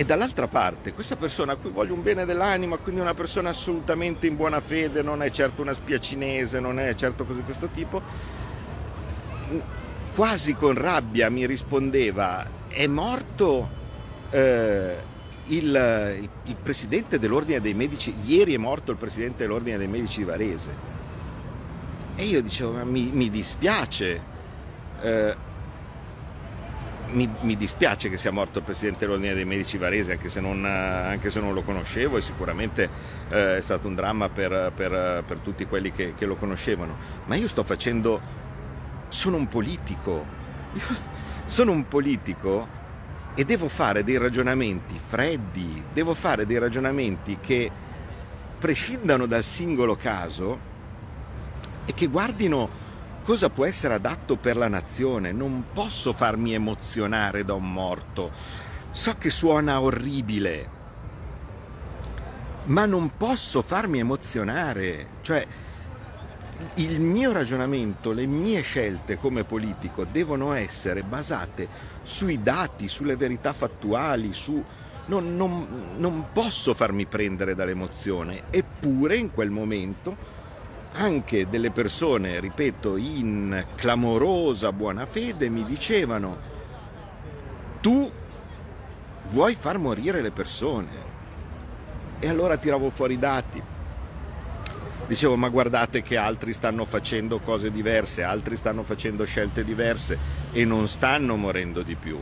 E 0.00 0.04
dall'altra 0.06 0.48
parte, 0.48 0.94
questa 0.94 1.16
persona 1.16 1.52
a 1.52 1.56
cui 1.56 1.68
voglio 1.68 1.92
un 1.92 2.02
bene 2.02 2.24
dell'anima, 2.24 2.78
quindi 2.78 3.02
una 3.02 3.12
persona 3.12 3.50
assolutamente 3.50 4.26
in 4.26 4.34
buona 4.34 4.62
fede, 4.62 5.02
non 5.02 5.22
è 5.22 5.30
certo 5.30 5.60
una 5.60 5.74
spia 5.74 6.00
cinese, 6.00 6.58
non 6.58 6.80
è 6.80 6.94
certo 6.94 7.26
cose 7.26 7.40
di 7.40 7.44
questo 7.44 7.66
tipo, 7.66 8.00
quasi 10.14 10.54
con 10.54 10.72
rabbia 10.72 11.28
mi 11.28 11.44
rispondeva, 11.44 12.46
è 12.68 12.86
morto 12.86 13.68
eh, 14.30 14.96
il, 15.48 15.66
il, 15.66 16.28
il 16.44 16.56
presidente 16.62 17.18
dell'Ordine 17.18 17.60
dei 17.60 17.74
Medici, 17.74 18.14
ieri 18.24 18.54
è 18.54 18.56
morto 18.56 18.92
il 18.92 18.96
presidente 18.96 19.42
dell'Ordine 19.42 19.76
dei 19.76 19.86
Medici 19.86 20.20
di 20.20 20.24
Varese. 20.24 20.70
E 22.16 22.24
io 22.24 22.40
dicevo, 22.40 22.70
ma 22.70 22.84
mi, 22.84 23.10
mi 23.12 23.28
dispiace, 23.28 24.18
eh, 25.02 25.48
mi, 27.12 27.28
mi, 27.40 27.56
dispiace 27.56 28.08
che 28.08 28.16
sia 28.16 28.30
morto 28.30 28.58
il 28.58 28.64
presidente 28.64 29.00
dell'Ordine 29.00 29.34
dei 29.34 29.44
Medici 29.44 29.78
Varese, 29.78 30.12
anche 30.12 30.28
se 30.28 30.40
non, 30.40 30.64
anche 30.64 31.30
se 31.30 31.40
non 31.40 31.54
lo 31.54 31.62
conoscevo 31.62 32.16
e 32.16 32.20
sicuramente 32.20 32.88
eh, 33.28 33.58
è 33.58 33.60
stato 33.60 33.88
un 33.88 33.94
dramma 33.94 34.28
per, 34.28 34.72
per, 34.74 35.24
per 35.26 35.38
tutti 35.38 35.66
quelli 35.66 35.92
che, 35.92 36.14
che, 36.16 36.26
lo 36.26 36.36
conoscevano. 36.36 36.96
Ma 37.26 37.34
io 37.36 37.48
sto 37.48 37.64
facendo, 37.64 38.20
sono 39.08 39.36
un 39.36 39.48
politico, 39.48 40.24
io 40.72 40.82
sono 41.46 41.72
un 41.72 41.86
politico 41.88 42.78
e 43.34 43.44
devo 43.44 43.68
fare 43.68 44.04
dei 44.04 44.18
ragionamenti 44.18 44.98
freddi, 44.98 45.82
devo 45.92 46.14
fare 46.14 46.46
dei 46.46 46.58
ragionamenti 46.58 47.38
che 47.40 47.70
prescindano 48.58 49.26
dal 49.26 49.42
singolo 49.42 49.96
caso 49.96 50.68
e 51.84 51.94
che 51.94 52.06
guardino 52.06 52.88
cosa 53.30 53.48
può 53.48 53.64
essere 53.64 53.94
adatto 53.94 54.34
per 54.34 54.56
la 54.56 54.66
nazione. 54.66 55.30
Non 55.30 55.66
posso 55.72 56.12
farmi 56.12 56.52
emozionare 56.52 57.44
da 57.44 57.54
un 57.54 57.72
morto. 57.72 58.32
So 58.90 59.14
che 59.18 59.30
suona 59.30 59.80
orribile, 59.80 60.68
ma 62.64 62.86
non 62.86 63.12
posso 63.16 63.62
farmi 63.62 64.00
emozionare. 64.00 65.06
Cioè, 65.20 65.46
il 66.74 66.98
mio 66.98 67.30
ragionamento, 67.30 68.10
le 68.10 68.26
mie 68.26 68.62
scelte 68.62 69.16
come 69.16 69.44
politico 69.44 70.02
devono 70.02 70.52
essere 70.54 71.04
basate 71.04 71.68
sui 72.02 72.42
dati, 72.42 72.88
sulle 72.88 73.14
verità 73.14 73.52
fattuali, 73.52 74.32
su... 74.32 74.60
Non, 75.06 75.36
non, 75.36 75.94
non 75.98 76.26
posso 76.32 76.74
farmi 76.74 77.06
prendere 77.06 77.54
dall'emozione, 77.54 78.42
eppure 78.50 79.16
in 79.16 79.32
quel 79.32 79.50
momento 79.50 80.39
anche 80.92 81.48
delle 81.48 81.70
persone, 81.70 82.40
ripeto, 82.40 82.96
in 82.96 83.64
clamorosa 83.76 84.72
buona 84.72 85.06
fede 85.06 85.48
mi 85.48 85.64
dicevano 85.64 86.48
tu 87.80 88.10
vuoi 89.30 89.54
far 89.54 89.78
morire 89.78 90.20
le 90.20 90.30
persone. 90.30 91.08
E 92.18 92.28
allora 92.28 92.56
tiravo 92.58 92.90
fuori 92.90 93.14
i 93.14 93.18
dati. 93.18 93.62
Dicevo, 95.06 95.36
ma 95.36 95.48
guardate 95.48 96.02
che 96.02 96.16
altri 96.16 96.52
stanno 96.52 96.84
facendo 96.84 97.40
cose 97.40 97.70
diverse, 97.70 98.22
altri 98.22 98.56
stanno 98.56 98.82
facendo 98.82 99.24
scelte 99.24 99.64
diverse 99.64 100.18
e 100.52 100.64
non 100.64 100.86
stanno 100.86 101.36
morendo 101.36 101.82
di 101.82 101.96
più 101.96 102.18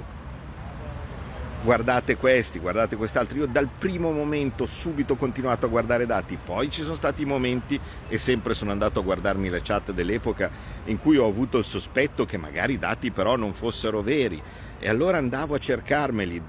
guardate 1.62 2.16
questi, 2.16 2.58
guardate 2.58 2.96
quest'altro. 2.96 3.38
Io 3.38 3.46
dal 3.46 3.68
primo 3.68 4.10
momento 4.10 4.66
subito 4.66 5.14
ho 5.14 5.16
continuato 5.16 5.66
a 5.66 5.68
guardare 5.68 6.06
dati, 6.06 6.38
poi 6.42 6.70
ci 6.70 6.82
sono 6.82 6.94
stati 6.94 7.24
momenti 7.24 7.78
e 8.08 8.18
sempre 8.18 8.54
sono 8.54 8.70
andato 8.70 9.00
a 9.00 9.02
guardarmi 9.02 9.48
le 9.48 9.60
chat 9.62 9.92
dell'epoca 9.92 10.50
in 10.84 10.98
cui 10.98 11.16
ho 11.16 11.26
avuto 11.26 11.58
il 11.58 11.64
sospetto 11.64 12.24
che 12.24 12.36
magari 12.36 12.74
i 12.74 12.78
dati 12.78 13.10
però 13.10 13.36
non 13.36 13.54
fossero 13.54 14.02
veri. 14.02 14.40
E 14.80 14.88
allora 14.88 15.18
andavo 15.18 15.54
a 15.54 15.58
cercarmeli 15.58 16.42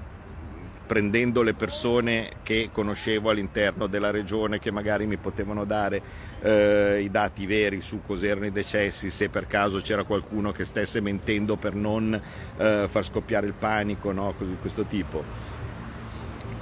prendendo 0.90 1.42
le 1.42 1.54
persone 1.54 2.32
che 2.42 2.70
conoscevo 2.72 3.30
all'interno 3.30 3.86
della 3.86 4.10
regione 4.10 4.58
che 4.58 4.72
magari 4.72 5.06
mi 5.06 5.18
potevano 5.18 5.64
dare 5.64 6.02
eh, 6.42 7.00
i 7.00 7.08
dati 7.12 7.46
veri 7.46 7.80
su 7.80 8.00
cos'erano 8.04 8.46
i 8.46 8.50
decessi, 8.50 9.08
se 9.08 9.28
per 9.28 9.46
caso 9.46 9.80
c'era 9.80 10.02
qualcuno 10.02 10.50
che 10.50 10.64
stesse 10.64 11.00
mentendo 11.00 11.54
per 11.54 11.76
non 11.76 12.20
eh, 12.56 12.86
far 12.88 13.04
scoppiare 13.04 13.46
il 13.46 13.52
panico, 13.52 14.10
no? 14.10 14.34
così 14.36 14.50
di 14.50 14.56
questo 14.60 14.82
tipo. 14.82 15.22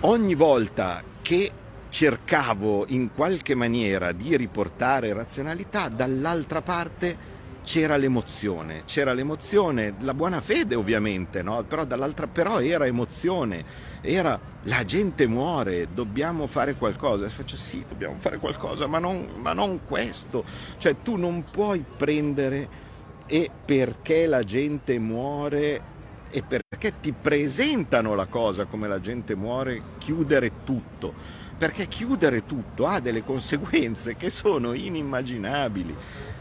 Ogni 0.00 0.34
volta 0.34 1.02
che 1.22 1.50
cercavo 1.88 2.84
in 2.88 3.14
qualche 3.14 3.54
maniera 3.54 4.12
di 4.12 4.36
riportare 4.36 5.10
razionalità, 5.14 5.88
dall'altra 5.88 6.60
parte 6.60 7.37
c'era 7.68 7.98
l'emozione, 7.98 8.84
c'era 8.86 9.12
l'emozione, 9.12 9.92
la 10.00 10.14
buona 10.14 10.40
fede 10.40 10.74
ovviamente, 10.74 11.42
no? 11.42 11.62
però, 11.64 11.84
dall'altra, 11.84 12.26
però 12.26 12.62
era 12.62 12.86
emozione, 12.86 13.62
era 14.00 14.40
la 14.62 14.86
gente 14.86 15.26
muore, 15.26 15.88
dobbiamo 15.92 16.46
fare 16.46 16.76
qualcosa. 16.76 17.26
E 17.26 17.28
faccio 17.28 17.56
sì, 17.56 17.84
dobbiamo 17.86 18.14
fare 18.20 18.38
qualcosa, 18.38 18.86
ma 18.86 18.98
non, 18.98 19.32
ma 19.36 19.52
non 19.52 19.80
questo. 19.86 20.46
Cioè 20.78 21.02
tu 21.02 21.16
non 21.16 21.44
puoi 21.50 21.84
prendere 21.94 22.86
e 23.26 23.50
perché 23.66 24.24
la 24.24 24.42
gente 24.42 24.98
muore 24.98 25.82
e 26.30 26.42
perché 26.42 27.00
ti 27.02 27.12
presentano 27.12 28.14
la 28.14 28.24
cosa 28.24 28.64
come 28.64 28.88
la 28.88 28.98
gente 28.98 29.34
muore, 29.34 29.82
chiudere 29.98 30.64
tutto. 30.64 31.12
Perché 31.58 31.86
chiudere 31.86 32.46
tutto 32.46 32.86
ha 32.86 32.98
delle 33.00 33.24
conseguenze 33.24 34.16
che 34.16 34.30
sono 34.30 34.72
inimmaginabili. 34.72 35.94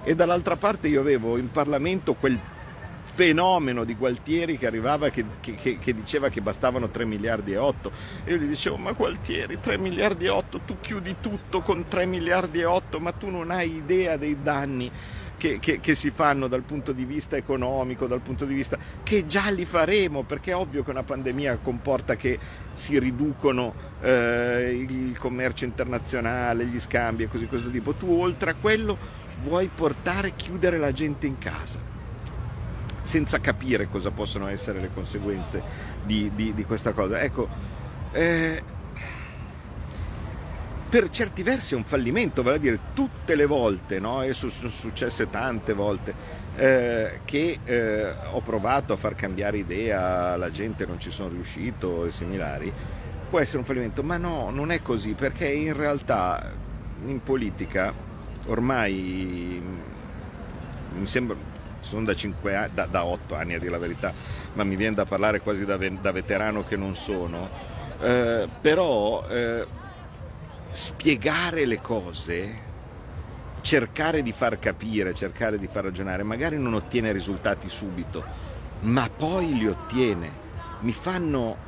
E 0.04 0.16
dall'altra 0.16 0.56
parte 0.56 0.88
io 0.88 1.01
avevo 1.01 1.38
in 1.38 1.51
Parlamento 1.51 2.13
quel 2.13 2.39
fenomeno 3.18 3.84
di 3.84 3.96
Gualtieri 3.96 4.60
che 4.60 4.68
arrivava 4.68 5.10
che, 5.10 5.25
che, 5.42 5.80
che, 5.80 5.94
diceva 5.96 6.30
che 6.30 6.39
bastavano 6.39 6.88
3 6.89 7.04
miliardi 7.04 7.54
e 7.54 7.58
8 7.58 7.92
e 8.24 8.32
io 8.34 8.38
gli 8.38 8.46
dicevo 8.46 8.77
ma 8.77 8.92
Gualtieri 8.92 9.60
3 9.60 9.80
miliardi 9.80 10.25
e 10.25 10.30
8 10.30 10.60
tu 10.68 10.77
chiudi 10.80 11.16
tutto 11.20 11.62
con 11.62 11.88
3 11.88 12.06
miliardi 12.06 12.60
e 12.60 12.66
8 12.66 13.00
ma 13.00 13.12
tu 13.13 13.30
non 13.30 13.50
hai 13.50 13.75
idea 13.77 14.18
dei 14.18 14.38
danni 14.44 14.92
che, 15.38 15.58
che, 15.60 15.80
che, 15.80 15.96
si 15.96 16.12
fanno 16.12 16.48
dal 16.48 16.63
punto 16.63 16.92
di 16.92 17.06
vista 17.06 17.38
economico, 17.38 18.08
dal 18.08 18.22
punto 18.22 18.46
di 18.46 18.56
vista 18.56 18.77
che 19.04 19.27
già 19.27 19.50
li 19.50 19.66
faremo, 19.66 20.24
perché 20.24 20.51
è 20.51 20.56
ovvio 20.56 20.84
che 20.84 20.89
una 20.89 21.04
pandemia 21.04 21.60
comporta 21.62 22.16
che 22.16 22.39
si 22.74 22.98
riducono 22.98 23.74
eh, 24.01 24.88
il 24.89 25.16
commercio 25.18 25.63
internazionale, 25.66 26.66
gli 26.66 26.80
scambi 26.80 27.24
e 27.24 27.27
così 27.27 27.46
questo 27.46 27.70
tipo. 27.70 27.94
Tu 27.94 28.12
oltre 28.12 28.51
a 28.51 28.56
quello 28.60 29.25
vuoi 29.41 29.70
portare 29.74 30.36
chiudere 30.36 30.77
la 30.77 30.91
gente 30.91 31.27
in 31.27 31.38
casa 31.38 31.96
senza 33.08 33.39
capire 33.39 33.88
cosa 33.88 34.12
possono 34.12 34.48
essere 34.48 34.82
le 34.82 34.89
conseguenze 34.94 35.63
di, 36.03 36.29
di, 36.36 36.53
di 36.53 36.65
questa 36.65 36.91
cosa. 36.91 37.22
Ecco, 37.22 37.48
eh, 38.12 38.62
per 40.89 41.10
certi 41.10 41.41
versi 41.41 41.74
è 41.74 41.77
un 41.77 41.86
fallimento, 41.86 42.44
vale 42.44 42.58
a 42.58 42.60
dire 42.60 42.79
tutte 42.94 43.36
le 43.36 43.46
volte, 43.46 44.00
no? 44.00 44.24
e 44.24 44.34
sono 44.34 44.51
successe 44.51 45.29
tante 45.29 45.74
volte, 45.74 46.13
eh, 46.58 47.20
che 47.24 47.60
eh, 47.63 48.13
ho 48.32 48.41
provato 48.41 48.91
a 48.91 48.98
far 48.98 49.15
cambiare 49.15 49.58
idea 49.58 50.34
alla 50.34 50.51
gente, 50.51 50.86
non 50.86 51.00
ci 51.00 51.10
sono 51.10 51.29
riuscito 51.29 52.06
e 52.06 52.12
similari, 52.12 52.72
può 53.29 53.39
essere 53.39 53.60
un 53.60 53.63
fallimento, 53.63 54.03
ma 54.03 54.17
no, 54.17 54.50
non 54.50 54.72
è 54.72 54.82
così, 54.82 55.13
perché 55.13 55.48
in 55.48 55.74
realtà 55.74 56.51
in 57.06 57.22
politica 57.22 57.94
ormai 58.48 59.62
mi 60.98 61.06
sembra, 61.06 61.36
sono 61.80 62.06
da, 62.06 62.16
5 62.16 62.56
anni, 62.56 62.72
da, 62.74 62.86
da 62.86 63.06
8 63.06 63.36
anni 63.36 63.54
a 63.54 63.60
dire 63.60 63.72
la 63.72 63.77
verità, 63.77 64.13
ma 64.54 64.63
mi 64.63 64.75
viene 64.75 64.96
da 64.96 65.06
parlare 65.06 65.42
quasi 65.42 65.66
da, 65.66 65.77
da 65.77 66.12
veterano 66.12 66.63
che 66.66 66.75
non 66.75 66.96
sono, 66.96 67.50
eh, 68.01 68.48
però 68.62 69.25
eh, 69.27 69.66
spiegare 70.72 71.66
le 71.66 71.80
cose, 71.82 72.66
cercare 73.62 74.22
di 74.22 74.32
far 74.32 74.60
capire, 74.60 75.13
cercare 75.13 75.58
di 75.58 75.68
far 75.68 75.86
ragionare, 75.86 76.24
magari 76.24 76.58
non 76.58 76.74
ottiene 76.74 77.12
risultati 77.12 77.70
subito, 77.70 78.24
ma 78.82 79.10
poi 79.16 79.58
li 79.58 79.68
ottiene. 79.68 80.46
Mi 80.80 80.94
fanno 80.94 81.66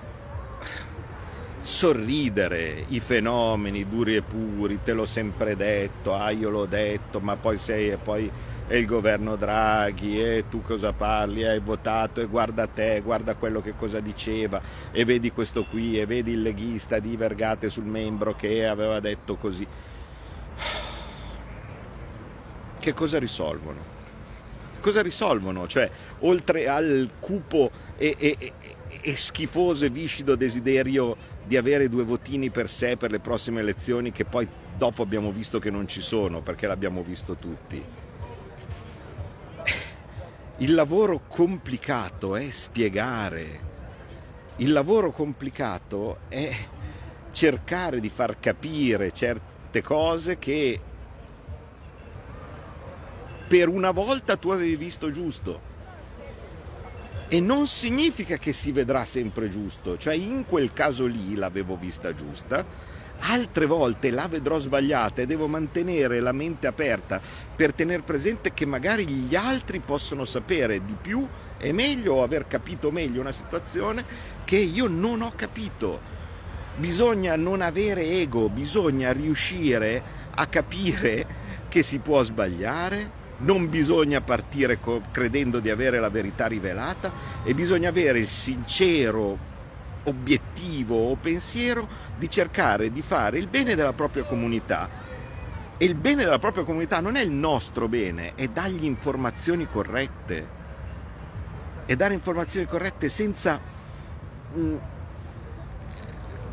sorridere 1.61 2.85
i 2.87 2.99
fenomeni 2.99 3.87
duri 3.87 4.15
e 4.15 4.21
puri, 4.21 4.79
te 4.83 4.93
l'ho 4.93 5.05
sempre 5.05 5.55
detto, 5.55 6.13
ah 6.13 6.31
io 6.31 6.49
l'ho 6.49 6.65
detto, 6.65 7.19
ma 7.19 7.35
poi 7.35 7.57
sei 7.57 7.89
e 7.89 7.97
poi 7.97 8.31
è 8.67 8.75
il 8.75 8.85
governo 8.85 9.35
Draghi 9.35 10.21
e 10.21 10.45
tu 10.49 10.61
cosa 10.61 10.93
parli, 10.93 11.45
hai 11.45 11.59
votato 11.59 12.21
e 12.21 12.25
guarda 12.25 12.67
te, 12.67 13.01
guarda 13.01 13.35
quello 13.35 13.61
che 13.61 13.73
cosa 13.75 13.99
diceva 13.99 14.61
e 14.91 15.03
vedi 15.05 15.31
questo 15.31 15.65
qui 15.65 15.99
e 15.99 16.05
vedi 16.05 16.31
il 16.31 16.41
leghista 16.41 16.99
di 16.99 17.15
Vergate 17.15 17.69
sul 17.69 17.85
membro 17.85 18.35
che 18.35 18.67
aveva 18.67 18.99
detto 18.99 19.35
così. 19.35 19.67
Che 22.79 22.93
cosa 22.93 23.19
risolvono? 23.19 23.97
Cosa 24.79 25.01
risolvono? 25.01 25.67
Cioè, 25.67 25.89
oltre 26.19 26.67
al 26.69 27.09
cupo 27.19 27.71
e, 27.97 28.15
e- 28.17 28.35
e- 28.39 28.53
e 29.01 29.15
schifoso 29.15 29.85
e 29.85 29.89
viscido 29.89 30.35
desiderio 30.35 31.15
di 31.49 31.57
avere 31.57 31.89
due 31.89 32.03
votini 32.03 32.51
per 32.51 32.69
sé 32.69 32.95
per 32.95 33.09
le 33.09 33.17
prossime 33.17 33.61
elezioni, 33.61 34.11
che 34.11 34.23
poi 34.23 34.47
dopo 34.77 35.01
abbiamo 35.01 35.31
visto 35.31 35.57
che 35.57 35.71
non 35.71 35.87
ci 35.87 35.99
sono, 35.99 36.41
perché 36.41 36.67
l'abbiamo 36.67 37.01
visto 37.01 37.37
tutti. 37.37 37.83
Il 40.57 40.73
lavoro 40.75 41.21
complicato 41.27 42.35
è 42.35 42.51
spiegare. 42.51 43.67
Il 44.57 44.71
lavoro 44.71 45.09
complicato 45.09 46.19
è 46.27 46.55
cercare 47.31 47.99
di 47.99 48.09
far 48.09 48.39
capire 48.39 49.11
certe 49.11 49.81
cose 49.81 50.37
che 50.37 50.79
per 53.47 53.69
una 53.69 53.89
volta 53.89 54.37
tu 54.37 54.49
avevi 54.49 54.75
visto 54.75 55.11
giusto. 55.11 55.68
E 57.31 57.39
non 57.39 57.67
significa 57.67 58.37
che 58.37 58.53
si 58.53 58.71
vedrà 58.71 59.05
sempre 59.05 59.51
giusto, 59.51 59.99
cioè 59.99 60.15
in 60.15 60.45
quel 60.47 60.73
caso 60.73 61.05
lì 61.05 61.35
l'avevo 61.35 61.77
vista 61.77 62.15
giusta, 62.15 62.65
altre 63.19 63.67
volte 63.67 64.09
la 64.09 64.27
vedrò 64.27 64.57
sbagliata 64.57 65.21
e 65.21 65.27
devo 65.27 65.45
mantenere 65.45 66.21
la 66.21 66.31
mente 66.31 66.65
aperta 66.65 67.21
per 67.55 67.73
tenere 67.73 68.01
presente 68.01 68.51
che 68.51 68.65
magari 68.65 69.05
gli 69.05 69.35
altri 69.35 69.77
possono 69.77 70.25
sapere 70.25 70.83
di 70.83 70.95
più 70.99 71.27
e 71.59 71.71
meglio 71.71 72.15
o 72.15 72.23
aver 72.23 72.47
capito 72.47 72.89
meglio 72.89 73.21
una 73.21 73.31
situazione 73.31 74.03
che 74.43 74.57
io 74.57 74.87
non 74.87 75.21
ho 75.21 75.33
capito. 75.35 75.99
Bisogna 76.77 77.35
non 77.35 77.61
avere 77.61 78.09
ego, 78.09 78.49
bisogna 78.49 79.11
riuscire 79.11 80.01
a 80.33 80.47
capire 80.47 81.27
che 81.69 81.83
si 81.83 81.99
può 81.99 82.23
sbagliare, 82.23 83.11
non 83.39 83.69
bisogna 83.69 84.21
partire 84.21 84.79
co- 84.79 85.01
credendo 85.11 85.59
di 85.59 85.69
avere 85.69 85.99
la 85.99 86.09
verità 86.09 86.47
rivelata 86.47 87.11
e 87.43 87.53
bisogna 87.53 87.89
avere 87.89 88.19
il 88.19 88.27
sincero 88.27 89.47
obiettivo 90.03 91.09
o 91.09 91.15
pensiero 91.15 91.87
di 92.17 92.29
cercare 92.29 92.91
di 92.91 93.01
fare 93.01 93.37
il 93.37 93.47
bene 93.47 93.75
della 93.75 93.93
propria 93.93 94.23
comunità. 94.23 95.07
E 95.77 95.85
il 95.85 95.95
bene 95.95 96.23
della 96.23 96.39
propria 96.39 96.65
comunità 96.65 96.99
non 96.99 97.15
è 97.15 97.21
il 97.21 97.31
nostro 97.31 97.87
bene, 97.87 98.33
è 98.35 98.47
dargli 98.47 98.83
informazioni 98.83 99.67
corrette. 99.67 100.57
E 101.85 101.95
dare 101.95 102.13
informazioni 102.13 102.65
corrette 102.65 103.07
senza 103.07 103.59
mm, 104.57 104.75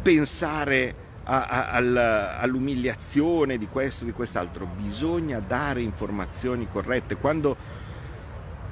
pensare 0.03 1.06
all'umiliazione 1.27 3.59
di 3.59 3.69
questo 3.69 4.05
di 4.05 4.13
quest'altro. 4.13 4.67
Bisogna 4.67 5.41
dare 5.41 5.83
informazioni 5.83 6.69
corrette. 6.71 7.17
Quando 7.17 7.57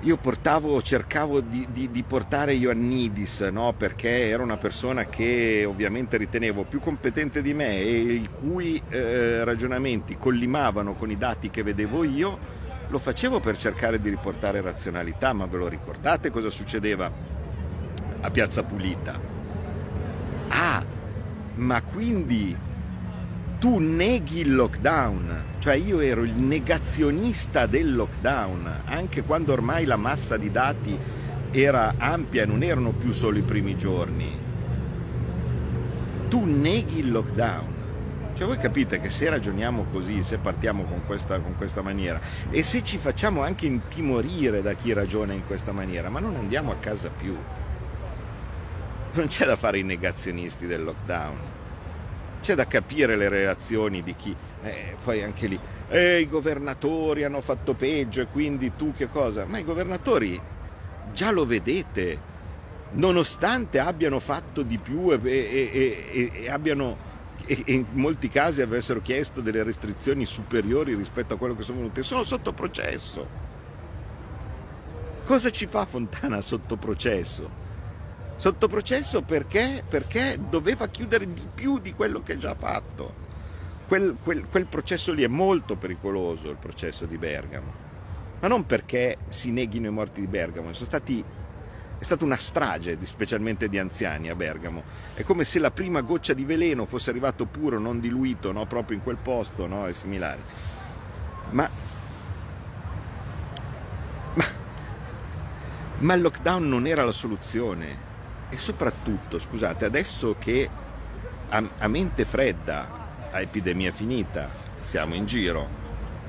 io 0.00 0.16
portavo, 0.18 0.82
cercavo 0.82 1.40
di, 1.40 1.66
di- 1.70 1.90
di 1.90 2.02
portare 2.02 2.52
Ioannidis, 2.52 3.40
no? 3.50 3.72
perché 3.72 4.28
era 4.28 4.42
una 4.42 4.58
persona 4.58 5.06
che 5.06 5.64
ovviamente 5.66 6.18
ritenevo 6.18 6.64
più 6.64 6.78
competente 6.78 7.40
di 7.40 7.54
me 7.54 7.78
e 7.78 8.12
i 8.12 8.28
cui 8.28 8.82
eh, 8.90 9.44
ragionamenti 9.44 10.18
collimavano 10.18 10.94
con 10.94 11.10
i 11.10 11.16
dati 11.16 11.48
che 11.48 11.62
vedevo 11.62 12.04
io, 12.04 12.38
lo 12.88 12.98
facevo 12.98 13.40
per 13.40 13.56
cercare 13.56 13.98
di 13.98 14.10
riportare 14.10 14.60
razionalità, 14.60 15.32
ma 15.32 15.46
ve 15.46 15.56
lo 15.56 15.68
ricordate 15.68 16.30
cosa 16.30 16.50
succedeva 16.50 17.10
a 18.20 18.30
Piazza 18.30 18.62
Pulita? 18.62 19.18
Ah, 20.48 20.84
ma 21.56 21.82
quindi 21.82 22.56
tu 23.58 23.78
neghi 23.78 24.40
il 24.40 24.54
lockdown, 24.54 25.42
cioè 25.58 25.74
io 25.74 26.00
ero 26.00 26.22
il 26.22 26.34
negazionista 26.34 27.66
del 27.66 27.94
lockdown, 27.94 28.82
anche 28.84 29.22
quando 29.22 29.52
ormai 29.52 29.84
la 29.84 29.96
massa 29.96 30.36
di 30.36 30.50
dati 30.50 30.98
era 31.50 31.94
ampia 31.96 32.42
e 32.42 32.46
non 32.46 32.62
erano 32.62 32.90
più 32.90 33.12
solo 33.12 33.38
i 33.38 33.42
primi 33.42 33.76
giorni. 33.76 34.38
Tu 36.28 36.44
neghi 36.44 36.98
il 36.98 37.10
lockdown. 37.10 37.72
Cioè 38.34 38.46
voi 38.48 38.58
capite 38.58 39.00
che 39.00 39.10
se 39.10 39.30
ragioniamo 39.30 39.86
così, 39.92 40.22
se 40.24 40.38
partiamo 40.38 40.82
con 40.82 41.02
questa, 41.06 41.38
con 41.38 41.54
questa 41.56 41.82
maniera 41.82 42.20
e 42.50 42.64
se 42.64 42.82
ci 42.82 42.98
facciamo 42.98 43.42
anche 43.42 43.66
intimorire 43.66 44.60
da 44.60 44.72
chi 44.72 44.92
ragiona 44.92 45.32
in 45.32 45.46
questa 45.46 45.70
maniera, 45.70 46.08
ma 46.10 46.18
non 46.18 46.34
andiamo 46.34 46.72
a 46.72 46.76
casa 46.80 47.08
più. 47.08 47.36
Non 49.14 49.26
c'è 49.28 49.46
da 49.46 49.56
fare 49.56 49.78
i 49.78 49.82
negazionisti 49.82 50.66
del 50.66 50.82
lockdown 50.84 51.36
c'è 52.44 52.54
da 52.54 52.66
capire 52.66 53.16
le 53.16 53.30
reazioni 53.30 54.02
di 54.02 54.14
chi, 54.14 54.36
eh, 54.62 54.96
poi 55.02 55.22
anche 55.22 55.46
lì, 55.46 55.58
eh, 55.88 56.20
i 56.20 56.28
governatori 56.28 57.24
hanno 57.24 57.40
fatto 57.40 57.72
peggio 57.72 58.20
e 58.20 58.26
quindi 58.26 58.72
tu 58.76 58.92
che 58.92 59.08
cosa? 59.08 59.46
Ma 59.46 59.56
i 59.56 59.64
governatori 59.64 60.38
già 61.14 61.30
lo 61.30 61.46
vedete, 61.46 62.20
nonostante 62.92 63.78
abbiano 63.78 64.20
fatto 64.20 64.60
di 64.62 64.76
più 64.76 65.10
e, 65.10 65.18
e- 65.24 65.70
e- 66.12 66.30
e- 66.42 66.50
abbiano 66.50 67.12
in 67.46 67.86
molti 67.92 68.28
casi 68.28 68.60
avessero 68.60 69.00
chiesto 69.00 69.40
delle 69.40 69.62
restrizioni 69.62 70.26
superiori 70.26 70.94
rispetto 70.94 71.32
a 71.32 71.38
quello 71.38 71.56
che 71.56 71.62
sono 71.62 71.78
venute, 71.78 72.02
sono 72.02 72.24
sotto 72.24 72.52
processo. 72.52 73.26
Cosa 75.24 75.48
ci 75.50 75.66
fa 75.66 75.86
Fontana 75.86 76.42
sotto 76.42 76.76
processo? 76.76 77.63
Sotto 78.36 78.68
processo 78.68 79.22
perché? 79.22 79.82
Perché 79.88 80.38
doveva 80.48 80.88
chiudere 80.88 81.32
di 81.32 81.46
più 81.54 81.78
di 81.78 81.94
quello 81.94 82.20
che 82.20 82.36
già 82.36 82.54
fatto. 82.54 83.22
Quel, 83.86 84.16
quel- 84.22 84.46
quel 84.50 84.66
processo 84.66 85.12
lì 85.12 85.22
è 85.22 85.28
molto 85.28 85.76
pericoloso, 85.76 86.50
il 86.50 86.56
processo 86.56 87.06
di 87.06 87.16
Bergamo. 87.16 87.72
Ma 88.40 88.48
non 88.48 88.66
perché 88.66 89.18
si 89.28 89.50
neghino 89.50 89.88
i 89.88 89.92
morti 89.92 90.20
di 90.20 90.26
Bergamo, 90.26 90.72
sono 90.72 90.86
stati, 90.86 91.24
è 91.98 92.02
stata 92.02 92.24
una 92.24 92.36
strage, 92.36 92.98
specialmente 93.04 93.68
di 93.68 93.78
anziani 93.78 94.28
a 94.28 94.34
Bergamo. 94.34 94.82
È 95.14 95.22
come 95.22 95.44
se 95.44 95.58
la 95.58 95.70
prima 95.70 96.00
goccia 96.00 96.34
di 96.34 96.44
veleno 96.44 96.84
fosse 96.84 97.10
arrivato 97.10 97.46
puro, 97.46 97.78
non 97.78 98.00
diluito, 98.00 98.52
no? 98.52 98.66
proprio 98.66 98.96
in 98.96 99.02
quel 99.02 99.16
posto 99.16 99.66
no? 99.66 99.86
e 99.86 99.92
similari. 99.94 100.40
Ma 101.50 101.70
ma, 104.34 104.44
ma 105.98 106.14
il 106.14 106.22
lockdown 106.22 106.68
non 106.68 106.86
era 106.86 107.04
la 107.04 107.12
soluzione. 107.12 108.12
E 108.54 108.58
soprattutto, 108.58 109.40
scusate, 109.40 109.84
adesso 109.84 110.36
che 110.38 110.70
a, 111.48 111.62
a 111.78 111.88
mente 111.88 112.24
fredda, 112.24 112.88
a 113.32 113.40
epidemia 113.40 113.90
finita, 113.90 114.48
siamo 114.80 115.14
in 115.16 115.26
giro. 115.26 115.66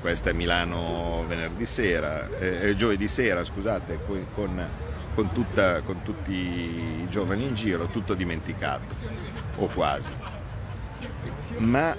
Questa 0.00 0.30
è 0.30 0.32
Milano 0.32 1.24
venerdì 1.28 1.64
sera, 1.66 2.28
eh, 2.40 2.70
eh, 2.70 2.76
giovedì 2.76 3.06
sera, 3.06 3.44
scusate, 3.44 4.00
con, 4.34 4.66
con- 5.14 5.30
tutta- 5.32 5.82
con 5.82 6.02
tutti 6.02 6.32
i 6.32 7.06
giovani 7.08 7.44
in 7.44 7.54
giro, 7.54 7.86
tutto 7.86 8.14
dimenticato, 8.14 8.96
o 9.58 9.66
quasi. 9.68 10.12
Ma 11.58 11.96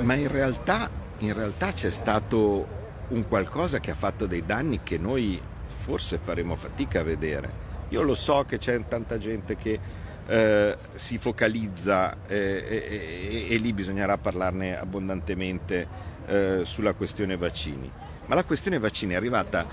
ma 0.00 0.14
in 0.14 0.28
realtà, 0.28 0.88
in 1.18 1.34
realtà 1.34 1.72
c'è 1.72 1.90
stato 1.90 2.66
un 3.08 3.28
qualcosa 3.28 3.80
che 3.80 3.90
ha 3.90 3.94
fatto 3.94 4.24
dei 4.24 4.44
danni 4.46 4.80
che 4.82 4.96
noi 4.96 5.38
forse 5.66 6.18
faremo 6.22 6.56
fatica 6.56 7.00
a 7.00 7.02
vedere. 7.02 7.63
Io 7.94 8.02
lo 8.02 8.16
so 8.16 8.44
che 8.44 8.58
c'è 8.58 8.88
tanta 8.88 9.18
gente 9.18 9.54
che 9.56 9.78
eh, 10.26 10.76
si 10.96 11.16
focalizza 11.16 12.26
eh, 12.26 12.64
e, 12.68 13.46
e- 13.50 13.56
lì 13.58 13.72
bisognerà 13.72 14.18
parlarne 14.18 14.76
abbondantemente 14.76 15.86
eh, 16.26 16.62
sulla 16.64 16.92
questione 16.94 17.36
vaccini. 17.36 17.88
Ma 18.26 18.34
la 18.34 18.42
questione 18.42 18.80
vaccini 18.80 19.12
è 19.12 19.16
arrivata 19.16 19.64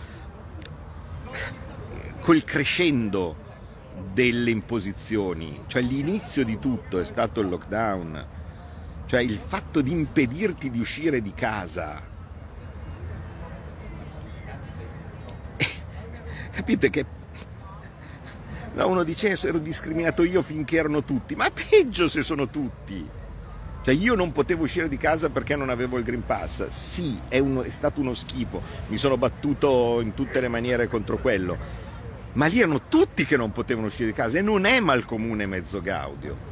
col 2.20 2.44
crescendo 2.44 3.36
delle 4.14 4.52
imposizioni, 4.52 5.64
cioè 5.66 5.82
l'inizio 5.82 6.46
di 6.46 6.60
tutto 6.60 7.00
è 7.00 7.06
stato 7.06 7.40
il 7.42 7.50
lockdown, 7.50 8.26
cioè 9.08 9.22
il 9.22 9.36
fatto 9.36 9.82
di 9.82 9.90
impedirti 9.90 10.70
di 10.70 10.80
uscire 10.80 11.24
di 11.24 11.34
casa. 11.34 12.00
Capite 16.52 16.92
che 16.92 17.11
no, 18.76 18.88
uno 18.88 19.04
dice 19.04 19.30
"Eh, 19.30 19.48
ero 19.48 19.60
discriminato 19.60 20.24
io 20.24 20.42
finché 20.42 20.78
erano 20.78 21.04
tutti, 21.04 21.36
ma 21.36 21.50
peggio 21.50 22.08
se 22.08 22.22
sono 22.22 22.48
tutti. 22.50 23.08
Cioè 23.84 23.96
io 23.96 24.14
non 24.14 24.32
potevo 24.32 24.64
uscire 24.64 24.88
di 24.88 24.98
casa 24.98 25.30
perché 25.30 25.56
non 25.56 25.70
avevo 25.70 25.98
il 25.98 26.04
Green 26.04 26.24
Pass. 26.24 26.68
Sì, 26.68 27.20
è, 27.28 27.40
uno- 27.40 27.64
è 27.64 27.70
stato 27.72 28.00
uno 28.00 28.14
schifo, 28.14 28.62
mi 28.88 28.98
sono 28.98 29.18
battuto 29.18 30.00
in 30.02 30.14
tutte 30.14 30.40
le 30.40 30.48
maniere 30.48 30.88
contro 30.88 31.18
quello. 31.18 31.58
Ma 32.34 32.46
lì 32.46 32.60
erano 32.60 32.82
tutti 32.88 33.26
che 33.26 33.36
non 33.38 33.52
potevano 33.52 33.88
uscire 33.88 34.10
di 34.10 34.16
casa 34.16 34.38
e 34.38 34.42
non 34.42 34.66
è 34.66 34.80
malcomune 34.80 35.46
mezzo 35.48 35.82
Gaudio. 35.82 36.50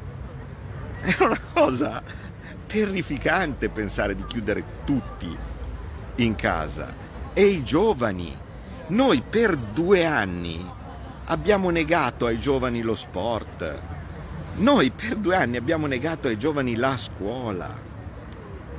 È 1.01 1.15
una 1.23 1.39
cosa 1.53 2.03
terrificante 2.65 3.69
pensare 3.69 4.15
di 4.15 4.25
chiudere 4.25 4.63
tutti 4.83 5.35
in 6.15 6.35
casa. 6.35 6.93
E 7.33 7.45
i 7.45 7.63
giovani. 7.63 8.35
Noi 8.87 9.23
per 9.27 9.55
due 9.55 10.03
anni 10.05 10.77
abbiamo 11.31 11.69
negato 11.69 12.25
ai 12.25 12.39
giovani 12.39 12.81
lo 12.81 12.95
sport. 12.95 13.79
Noi 14.55 14.89
per 14.91 15.15
due 15.15 15.35
anni 15.35 15.57
abbiamo 15.57 15.85
negato 15.85 16.27
ai 16.27 16.37
giovani 16.37 16.75
la 16.75 16.97
scuola. 16.97 17.87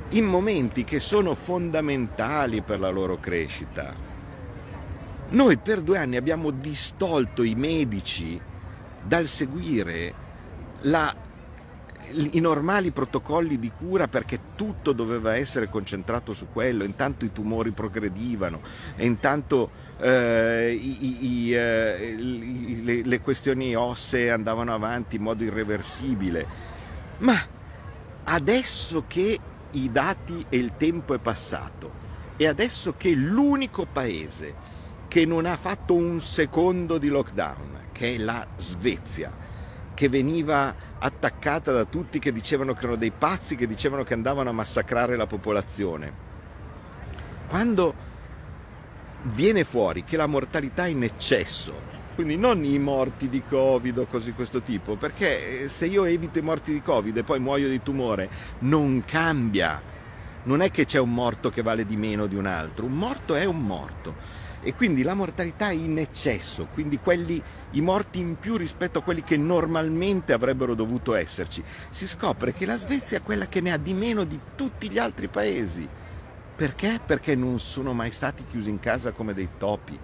In 0.09 0.25
momenti 0.25 0.83
che 0.83 0.99
sono 0.99 1.33
fondamentali 1.33 2.61
per 2.61 2.79
la 2.79 2.89
loro 2.89 3.17
crescita. 3.19 3.93
Noi 5.29 5.57
per 5.57 5.79
due 5.81 5.97
anni 5.97 6.17
abbiamo 6.17 6.51
distolto 6.51 7.41
i 7.41 7.55
medici 7.55 8.39
dal 9.01 9.27
seguire 9.27 10.13
la- 10.81 11.15
i 12.33 12.39
normali 12.39 12.91
protocolli 12.91 13.57
di 13.59 13.71
cura 13.75 14.07
perché 14.07 14.39
tutto 14.55 14.91
doveva 14.91 15.35
essere 15.35 15.69
concentrato 15.69 16.33
su 16.33 16.47
quello, 16.51 16.83
intanto 16.83 17.25
i 17.25 17.31
tumori 17.31 17.71
progredivano 17.71 18.59
intanto 18.97 19.69
eh, 19.99 20.71
i- 20.73 21.45
i- 21.45 21.53
eh, 21.53 22.15
le, 22.17 23.03
le 23.03 23.19
questioni 23.21 23.75
ossee 23.75 24.31
andavano 24.31 24.73
avanti 24.73 25.15
in 25.17 25.21
modo 25.21 25.43
irreversibile. 25.43 26.45
Ma 27.19 27.39
adesso 28.23 29.05
che 29.07 29.39
i 29.71 29.91
dati 29.91 30.45
e 30.49 30.57
il 30.57 30.73
tempo 30.77 31.13
è 31.13 31.19
passato 31.19 31.91
e 32.35 32.47
adesso 32.47 32.95
che 32.97 33.11
l'unico 33.13 33.85
paese 33.85 34.69
che 35.07 35.25
non 35.25 35.45
ha 35.45 35.55
fatto 35.57 35.93
un 35.93 36.19
secondo 36.19 36.97
di 36.97 37.07
lockdown, 37.09 37.89
che 37.91 38.15
è 38.15 38.17
la 38.17 38.47
Svezia, 38.55 39.31
che 40.01 40.09
veniva 40.09 40.73
attaccata 40.97 41.71
da 41.71 41.85
tutti 41.85 42.17
che 42.17 42.31
dicevano 42.31 42.73
che 42.73 42.79
erano 42.79 42.95
dei 42.95 43.11
pazzi, 43.11 43.55
che 43.55 43.67
dicevano 43.67 44.01
che 44.01 44.15
andavano 44.15 44.49
a 44.49 44.51
massacrare 44.51 45.15
la 45.15 45.27
popolazione. 45.27 46.11
Quando 47.47 47.93
viene 49.25 49.63
fuori 49.63 50.03
che 50.03 50.17
la 50.17 50.25
mortalità 50.25 50.85
è 50.85 50.89
in 50.89 51.03
eccesso, 51.03 51.79
quindi 52.15 52.35
non 52.35 52.63
i 52.63 52.79
morti 52.79 53.29
di 53.29 53.43
Covid 53.47 53.99
o 53.99 54.07
cose 54.07 54.31
di 54.31 54.33
questo 54.33 54.63
tipo, 54.63 54.95
perché 54.95 55.65
eh, 55.65 55.69
se 55.69 55.85
io 55.85 56.05
evito 56.05 56.39
i 56.39 56.41
morti 56.41 56.73
di 56.73 56.81
Covid 56.81 57.17
e 57.17 57.23
poi 57.23 57.39
muoio 57.39 57.69
di 57.69 57.83
tumore, 57.83 58.27
non 58.61 59.03
cambia. 59.05 59.79
Non 60.45 60.63
è 60.63 60.71
che 60.71 60.85
c'è 60.85 60.97
un 60.97 61.13
morto 61.13 61.51
che 61.51 61.61
vale 61.61 61.85
di 61.85 61.95
meno 61.95 62.25
di 62.25 62.35
un 62.35 62.47
altro, 62.47 62.85
un 62.85 62.93
morto 62.93 63.35
è 63.35 63.45
un 63.45 63.63
morto. 63.63 64.15
E 64.63 64.75
quindi 64.75 65.01
la 65.01 65.15
mortalità 65.15 65.71
in 65.71 65.97
eccesso, 65.97 66.67
quindi 66.71 66.99
quelli, 66.99 67.41
i 67.71 67.81
morti 67.81 68.19
in 68.19 68.37
più 68.37 68.57
rispetto 68.57 68.99
a 68.99 69.01
quelli 69.01 69.23
che 69.23 69.35
normalmente 69.35 70.33
avrebbero 70.33 70.75
dovuto 70.75 71.15
esserci. 71.15 71.63
Si 71.89 72.07
scopre 72.07 72.53
che 72.53 72.67
la 72.67 72.77
Svezia 72.77 73.17
è 73.17 73.23
quella 73.23 73.47
che 73.47 73.59
ne 73.59 73.71
ha 73.71 73.77
di 73.77 73.93
meno 73.93 74.23
di 74.23 74.39
tutti 74.55 74.89
gli 74.89 74.99
altri 74.99 75.27
paesi. 75.29 75.87
Perché? 76.55 76.99
Perché 77.03 77.33
non 77.33 77.59
sono 77.59 77.91
mai 77.93 78.11
stati 78.11 78.43
chiusi 78.43 78.69
in 78.69 78.79
casa 78.79 79.11
come 79.11 79.33
dei 79.33 79.49
topi. 79.57 79.97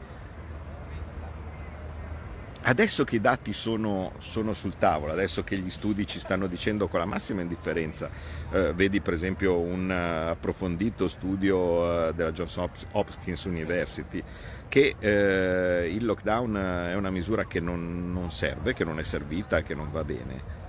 Adesso 2.64 3.06
che 3.06 3.16
i 3.16 3.22
dati 3.22 3.54
sono, 3.54 4.12
sono 4.18 4.52
sul 4.52 4.78
tavolo, 4.78 5.14
adesso 5.14 5.44
che 5.44 5.58
gli 5.58 5.70
studi 5.70 6.06
ci 6.06 6.20
stanno 6.20 6.48
dicendo 6.48 6.88
con 6.88 7.00
la 7.00 7.06
massima 7.06 7.42
indifferenza, 7.42 8.10
eh, 8.52 8.74
vedi 8.74 9.00
per 9.00 9.14
esempio 9.14 9.58
un 9.58 9.90
eh, 9.90 10.30
approfondito 10.32 11.08
studio 11.08 12.08
eh, 12.08 12.14
della 12.14 12.32
Johns 12.32 12.58
Hopkins 12.92 13.46
University, 13.46 14.22
che 14.68 14.96
eh, 15.00 15.90
il 15.94 16.04
lockdown 16.04 16.56
è 16.90 16.96
una 16.96 17.10
misura 17.10 17.46
che 17.46 17.62
non, 17.62 18.12
non 18.12 18.32
serve, 18.32 18.74
che 18.74 18.84
non 18.84 19.00
è 19.00 19.04
servita, 19.04 19.62
che 19.62 19.74
non 19.74 19.90
va 19.90 20.04
bene. 20.04 20.66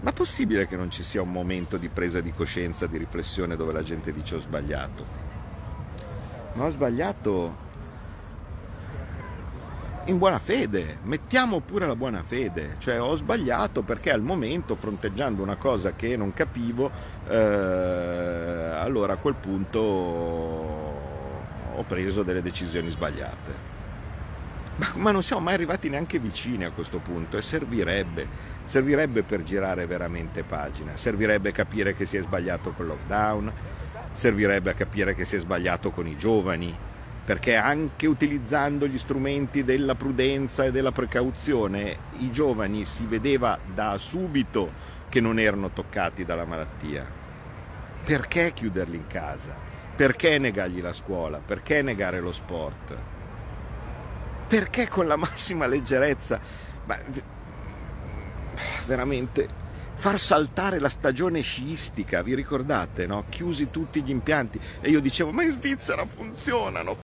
Ma 0.00 0.12
possibile 0.12 0.66
che 0.66 0.76
non 0.76 0.90
ci 0.90 1.02
sia 1.02 1.22
un 1.22 1.30
momento 1.30 1.78
di 1.78 1.88
presa 1.88 2.20
di 2.20 2.32
coscienza, 2.34 2.86
di 2.86 2.98
riflessione 2.98 3.56
dove 3.56 3.72
la 3.72 3.82
gente 3.82 4.12
dice 4.12 4.34
ho 4.34 4.40
sbagliato? 4.40 5.06
Ma 6.52 6.66
ho 6.66 6.70
sbagliato 6.70 7.63
in 10.06 10.18
buona 10.18 10.38
fede, 10.38 10.98
mettiamo 11.04 11.60
pure 11.60 11.86
la 11.86 11.96
buona 11.96 12.22
fede, 12.22 12.76
cioè 12.78 13.00
ho 13.00 13.14
sbagliato 13.14 13.82
perché 13.82 14.10
al 14.10 14.20
momento 14.20 14.74
fronteggiando 14.74 15.42
una 15.42 15.56
cosa 15.56 15.94
che 15.94 16.16
non 16.16 16.34
capivo, 16.34 16.90
eh, 17.26 17.34
allora 17.34 19.14
a 19.14 19.16
quel 19.16 19.34
punto 19.34 19.80
ho 21.76 21.82
preso 21.86 22.22
delle 22.22 22.42
decisioni 22.42 22.90
sbagliate. 22.90 23.72
Ma, 24.76 24.90
ma 24.94 25.10
non 25.10 25.22
siamo 25.22 25.42
mai 25.42 25.54
arrivati 25.54 25.88
neanche 25.88 26.18
vicini 26.18 26.64
a 26.64 26.70
questo 26.70 26.98
punto 26.98 27.38
e 27.38 27.42
servirebbe, 27.42 28.26
servirebbe 28.64 29.22
per 29.22 29.42
girare 29.42 29.86
veramente 29.86 30.42
pagina, 30.42 30.96
servirebbe 30.96 31.52
capire 31.52 31.94
che 31.94 32.04
si 32.04 32.16
è 32.16 32.22
sbagliato 32.22 32.72
col 32.72 32.86
lockdown, 32.86 33.52
servirebbe 34.12 34.70
a 34.70 34.74
capire 34.74 35.14
che 35.14 35.24
si 35.24 35.36
è 35.36 35.38
sbagliato 35.38 35.90
con 35.90 36.06
i 36.06 36.18
giovani, 36.18 36.76
perché 37.24 37.56
anche 37.56 38.06
utilizzando 38.06 38.86
gli 38.86 38.98
strumenti 38.98 39.64
della 39.64 39.94
prudenza 39.94 40.64
e 40.64 40.70
della 40.70 40.92
precauzione, 40.92 41.96
i 42.18 42.30
giovani 42.30 42.84
si 42.84 43.06
vedeva 43.06 43.58
da 43.72 43.96
subito 43.96 44.92
che 45.08 45.20
non 45.20 45.38
erano 45.38 45.70
toccati 45.70 46.24
dalla 46.24 46.44
malattia. 46.44 47.06
Perché 48.04 48.52
chiuderli 48.52 48.96
in 48.96 49.06
casa? 49.06 49.56
Perché 49.96 50.38
negargli 50.38 50.82
la 50.82 50.92
scuola? 50.92 51.38
Perché 51.38 51.80
negare 51.80 52.20
lo 52.20 52.32
sport? 52.32 52.96
Perché 54.46 54.88
con 54.88 55.06
la 55.06 55.16
massima 55.16 55.66
leggerezza? 55.66 56.38
Ma 56.84 56.98
veramente 58.84 59.48
far 59.94 60.18
saltare 60.18 60.78
la 60.78 60.90
stagione 60.90 61.40
sciistica, 61.40 62.22
vi 62.22 62.34
ricordate, 62.34 63.06
no? 63.06 63.24
Chiusi 63.30 63.70
tutti 63.70 64.02
gli 64.02 64.10
impianti 64.10 64.60
e 64.80 64.90
io 64.90 65.00
dicevo 65.00 65.30
"Ma 65.30 65.42
in 65.44 65.52
Svizzera 65.52 66.04
funzionano". 66.04 67.03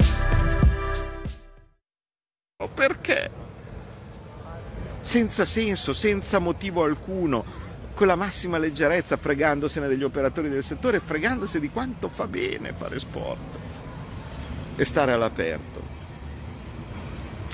Perché? 2.73 3.29
Senza 5.01 5.45
senso, 5.45 5.93
senza 5.93 6.39
motivo 6.39 6.83
alcuno, 6.83 7.43
con 7.93 8.07
la 8.07 8.15
massima 8.15 8.57
leggerezza, 8.57 9.17
fregandosene 9.17 9.87
degli 9.87 10.03
operatori 10.03 10.49
del 10.49 10.63
settore, 10.63 10.99
fregandosi 10.99 11.59
di 11.59 11.69
quanto 11.69 12.07
fa 12.07 12.27
bene 12.27 12.73
fare 12.73 12.99
sport 12.99 13.39
e 14.75 14.85
stare 14.85 15.11
all'aperto. 15.11 15.81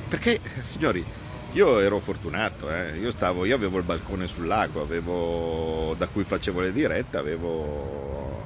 Perché, 0.08 0.40
signori, 0.64 1.04
io 1.54 1.80
ero 1.80 2.00
fortunato, 2.00 2.72
eh. 2.72 2.98
io, 2.98 3.12
stavo, 3.12 3.44
io 3.46 3.56
avevo 3.56 3.78
il 3.78 3.84
balcone 3.84 4.28
sul 4.28 4.48
lago, 4.48 4.82
avevo, 4.82 5.96
da 5.98 6.08
cui 6.08 6.24
facevo 6.24 6.62
le 6.62 6.72
dirette, 6.72 7.18
avevo, 7.18 8.44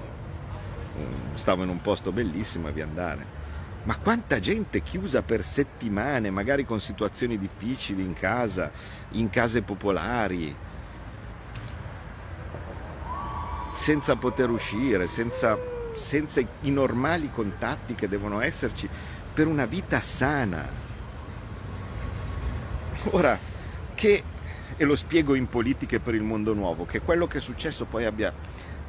stavo 1.36 1.64
in 1.64 1.70
un 1.70 1.82
posto 1.82 2.12
bellissimo 2.12 2.68
a 2.68 2.72
via 2.72 2.86
andare. 2.86 3.41
Ma 3.84 3.98
quanta 3.98 4.40
gente 4.40 4.84
chiusa 4.84 5.24
per 5.24 5.44
settimane, 5.44 6.30
magari 6.30 6.66
con 6.66 6.80
situazioni 6.80 7.40
difficili 7.40 8.04
in 8.04 8.14
casa, 8.14 8.70
in 9.12 9.32
case 9.32 9.64
popolari, 9.64 10.56
senza 13.74 14.16
poter 14.16 14.52
uscire, 14.52 15.08
senza, 15.08 15.58
senza 15.96 16.40
i 16.40 16.70
normali 16.70 17.32
contatti 17.32 17.96
che 17.96 18.08
devono 18.08 18.42
esserci 18.42 18.88
per 19.34 19.48
una 19.48 19.66
vita 19.66 20.00
sana. 20.00 20.64
Ora, 23.10 23.36
che, 23.96 24.24
e 24.78 24.84
lo 24.86 24.96
spiego 24.96 25.34
in 25.34 25.50
politiche 25.50 26.00
per 26.00 26.14
il 26.14 26.22
mondo 26.22 26.54
nuovo, 26.54 26.86
che 26.86 27.02
quello 27.02 27.26
che 27.26 27.40
è 27.40 27.42
successo 27.42 27.86
poi 27.86 28.06
abbia 28.06 28.32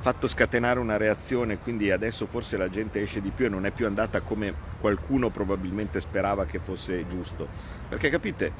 fatto 0.02 0.26
scatenare 0.26 0.80
una 0.80 0.96
reazione, 0.96 1.58
quindi 1.58 1.92
adesso 1.92 2.26
forse 2.26 2.56
la 2.56 2.68
gente 2.68 3.00
esce 3.00 3.20
di 3.20 3.30
più 3.30 3.46
e 3.46 3.48
non 3.48 3.66
è 3.66 3.70
più 3.70 3.86
andata 3.86 4.20
come 4.20 4.52
qualcuno 4.80 5.30
probabilmente 5.30 6.00
sperava 6.00 6.44
che 6.44 6.58
fosse 6.58 7.06
giusto. 7.06 7.46
Perché 7.88 8.10
capite, 8.10 8.52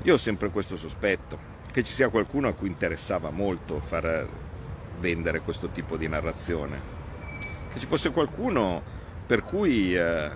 io 0.00 0.14
ho 0.14 0.16
sempre 0.16 0.48
questo 0.48 0.78
sospetto, 0.78 1.38
che 1.70 1.84
ci 1.84 1.92
sia 1.92 2.08
qualcuno 2.08 2.48
a 2.48 2.54
cui 2.54 2.68
interessava 2.68 3.28
molto 3.28 3.78
far 3.78 4.26
vendere 5.00 5.40
questo 5.40 5.68
tipo 5.68 5.98
di 5.98 6.08
narrazione, 6.08 6.80
che 7.74 7.80
ci 7.80 7.84
fosse 7.84 8.10
qualcuno 8.10 8.82
per 9.26 9.42
cui 9.42 9.94
eh, 9.94 10.30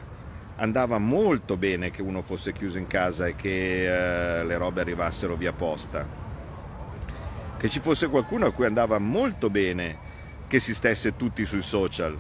andava 0.57 0.99
molto 0.99 1.57
bene 1.57 1.91
che 1.91 2.03
uno 2.03 2.21
fosse 2.21 2.53
chiuso 2.53 2.77
in 2.77 2.87
casa 2.87 3.27
e 3.27 3.35
che 3.35 4.41
eh, 4.41 4.45
le 4.45 4.57
robe 4.59 4.83
arrivassero 4.83 5.37
via 5.37 5.55
posta, 5.55 6.07
che 7.57 7.69
ci 7.71 7.81
fosse 7.81 8.09
qualcuno 8.09 8.45
a 8.45 8.53
cui 8.53 8.67
andava 8.67 8.99
molto 8.99 9.49
bene 9.49 10.08
che 10.49 10.59
si 10.61 10.75
stesse 10.75 11.15
tutti 11.15 11.45
sui 11.45 11.63
social. 11.63 12.17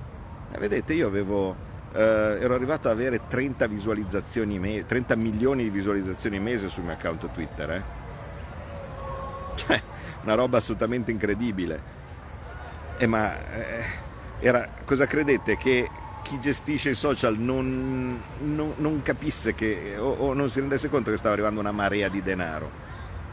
E 0.52 0.58
vedete, 0.58 0.92
io 0.92 1.06
avevo, 1.06 1.56
eh, 1.92 2.00
ero 2.40 2.54
arrivato 2.54 2.88
ad 2.88 2.94
avere 2.94 3.26
30, 3.26 3.66
visualizzazioni 3.66 4.58
me- 4.58 4.86
30 4.86 5.16
milioni 5.16 5.64
di 5.64 5.70
visualizzazioni 5.70 6.38
mese 6.38 6.68
sul 6.68 6.84
mio 6.84 6.92
account 6.92 7.30
Twitter. 7.32 7.70
Eh? 7.70 7.82
Cioè, 9.56 9.82
una 10.22 10.34
roba 10.34 10.58
assolutamente 10.58 11.10
incredibile. 11.10 11.96
E 12.98 13.06
ma 13.06 13.34
eh, 13.52 13.84
era, 14.40 14.68
cosa 14.84 15.06
credete? 15.06 15.56
Che 15.56 15.88
chi 16.22 16.38
gestisce 16.38 16.90
i 16.90 16.94
social 16.94 17.38
non, 17.38 18.22
non- 18.40 18.74
non 18.76 19.02
capisse 19.02 19.54
che, 19.54 19.96
o, 19.98 20.10
o 20.10 20.32
non 20.34 20.50
si 20.50 20.60
rendesse 20.60 20.90
conto 20.90 21.10
che 21.10 21.16
stava 21.16 21.32
arrivando 21.34 21.60
una 21.60 21.72
marea 21.72 22.08
di 22.08 22.22
denaro. 22.22 22.70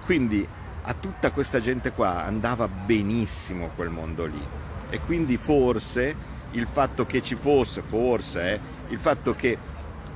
Quindi 0.05 0.47
a 0.87 0.93
tutta 0.93 1.31
questa 1.31 1.59
gente 1.59 1.91
qua 1.91 2.23
andava 2.25 2.67
benissimo 2.67 3.71
quel 3.75 3.89
mondo 3.89 4.25
lì. 4.25 4.47
E 4.89 4.99
quindi 4.99 5.37
forse 5.37 6.33
il 6.51 6.67
fatto 6.67 7.05
che 7.05 7.21
ci 7.21 7.35
fosse, 7.35 7.81
forse, 7.81 8.53
eh, 8.53 8.59
il 8.89 8.97
fatto 8.97 9.35
che 9.35 9.57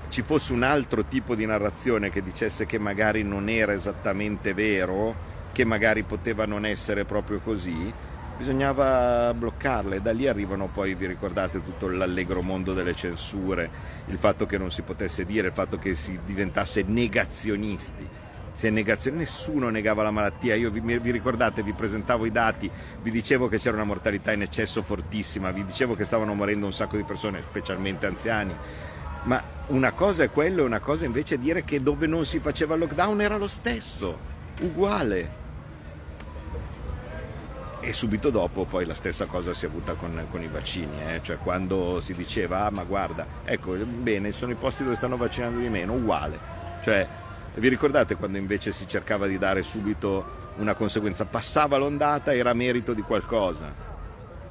ci 0.09 0.21
fosse 0.21 0.53
un 0.53 0.63
altro 0.63 1.05
tipo 1.05 1.35
di 1.35 1.45
narrazione 1.45 2.09
che 2.09 2.23
dicesse 2.23 2.65
che 2.65 2.79
magari 2.79 3.23
non 3.23 3.49
era 3.49 3.73
esattamente 3.73 4.53
vero, 4.53 5.27
che 5.51 5.63
magari 5.65 6.03
poteva 6.03 6.45
non 6.45 6.65
essere 6.65 7.05
proprio 7.05 7.39
così, 7.39 7.93
bisognava 8.37 9.33
bloccarle. 9.33 10.01
Da 10.01 10.11
lì 10.11 10.27
arrivano 10.27 10.67
poi, 10.67 10.95
vi 10.95 11.05
ricordate, 11.05 11.61
tutto 11.63 11.87
l'allegro 11.89 12.41
mondo 12.41 12.73
delle 12.73 12.95
censure, 12.95 13.69
il 14.07 14.17
fatto 14.17 14.45
che 14.45 14.57
non 14.57 14.71
si 14.71 14.81
potesse 14.81 15.25
dire, 15.25 15.47
il 15.47 15.53
fatto 15.53 15.77
che 15.77 15.93
si 15.93 16.17
diventasse 16.25 16.83
negazionisti. 16.83 18.07
Si 18.59 18.67
è 18.67 18.71
negazione, 18.71 19.19
nessuno 19.19 19.69
negava 19.69 20.03
la 20.03 20.11
malattia. 20.11 20.53
Io 20.53 20.69
vi, 20.69 20.81
vi 20.81 21.11
ricordate, 21.11 21.63
vi 21.63 21.71
presentavo 21.71 22.25
i 22.25 22.29
dati, 22.29 22.69
vi 23.01 23.09
dicevo 23.09 23.47
che 23.47 23.57
c'era 23.57 23.77
una 23.77 23.85
mortalità 23.85 24.33
in 24.33 24.41
eccesso 24.41 24.81
fortissima, 24.81 25.49
vi 25.51 25.63
dicevo 25.63 25.95
che 25.95 26.03
stavano 26.03 26.33
morendo 26.33 26.65
un 26.65 26.73
sacco 26.73 26.97
di 26.97 27.03
persone, 27.03 27.41
specialmente 27.41 28.05
anziani. 28.05 28.53
Ma 29.23 29.41
una 29.67 29.93
cosa 29.93 30.23
è 30.23 30.29
quello, 30.29 30.63
e 30.63 30.65
una 30.65 30.81
cosa 30.81 31.05
invece 31.05 31.35
è 31.35 31.37
dire 31.37 31.63
che 31.63 31.81
dove 31.81 32.05
non 32.05 32.25
si 32.25 32.39
faceva 32.39 32.73
il 32.73 32.81
lockdown 32.81 33.21
era 33.21 33.37
lo 33.37 33.47
stesso, 33.47 34.19
uguale. 34.59 35.29
E 37.79 37.93
subito 37.93 38.29
dopo 38.29 38.65
poi 38.65 38.85
la 38.85 38.93
stessa 38.93 39.25
cosa 39.25 39.53
si 39.53 39.63
è 39.63 39.69
avuta 39.69 39.93
con, 39.93 40.25
con 40.29 40.41
i 40.41 40.49
vaccini, 40.49 41.01
eh? 41.07 41.21
cioè 41.23 41.37
quando 41.37 42.01
si 42.01 42.13
diceva, 42.13 42.65
ah 42.65 42.71
ma 42.71 42.83
guarda, 42.83 43.25
ecco, 43.45 43.71
bene, 43.75 44.33
sono 44.33 44.51
i 44.51 44.55
posti 44.55 44.83
dove 44.83 44.97
stanno 44.97 45.15
vaccinando 45.15 45.59
di 45.59 45.69
meno, 45.69 45.93
uguale. 45.93 46.57
Cioè, 46.81 47.07
vi 47.59 47.67
ricordate 47.67 48.15
quando 48.15 48.37
invece 48.37 48.71
si 48.71 48.87
cercava 48.87 49.27
di 49.27 49.37
dare 49.37 49.63
subito 49.63 50.47
una 50.57 50.73
conseguenza? 50.73 51.25
Passava 51.25 51.77
l'ondata, 51.77 52.33
era 52.33 52.53
merito 52.53 52.93
di 52.93 53.01
qualcosa. 53.01 53.87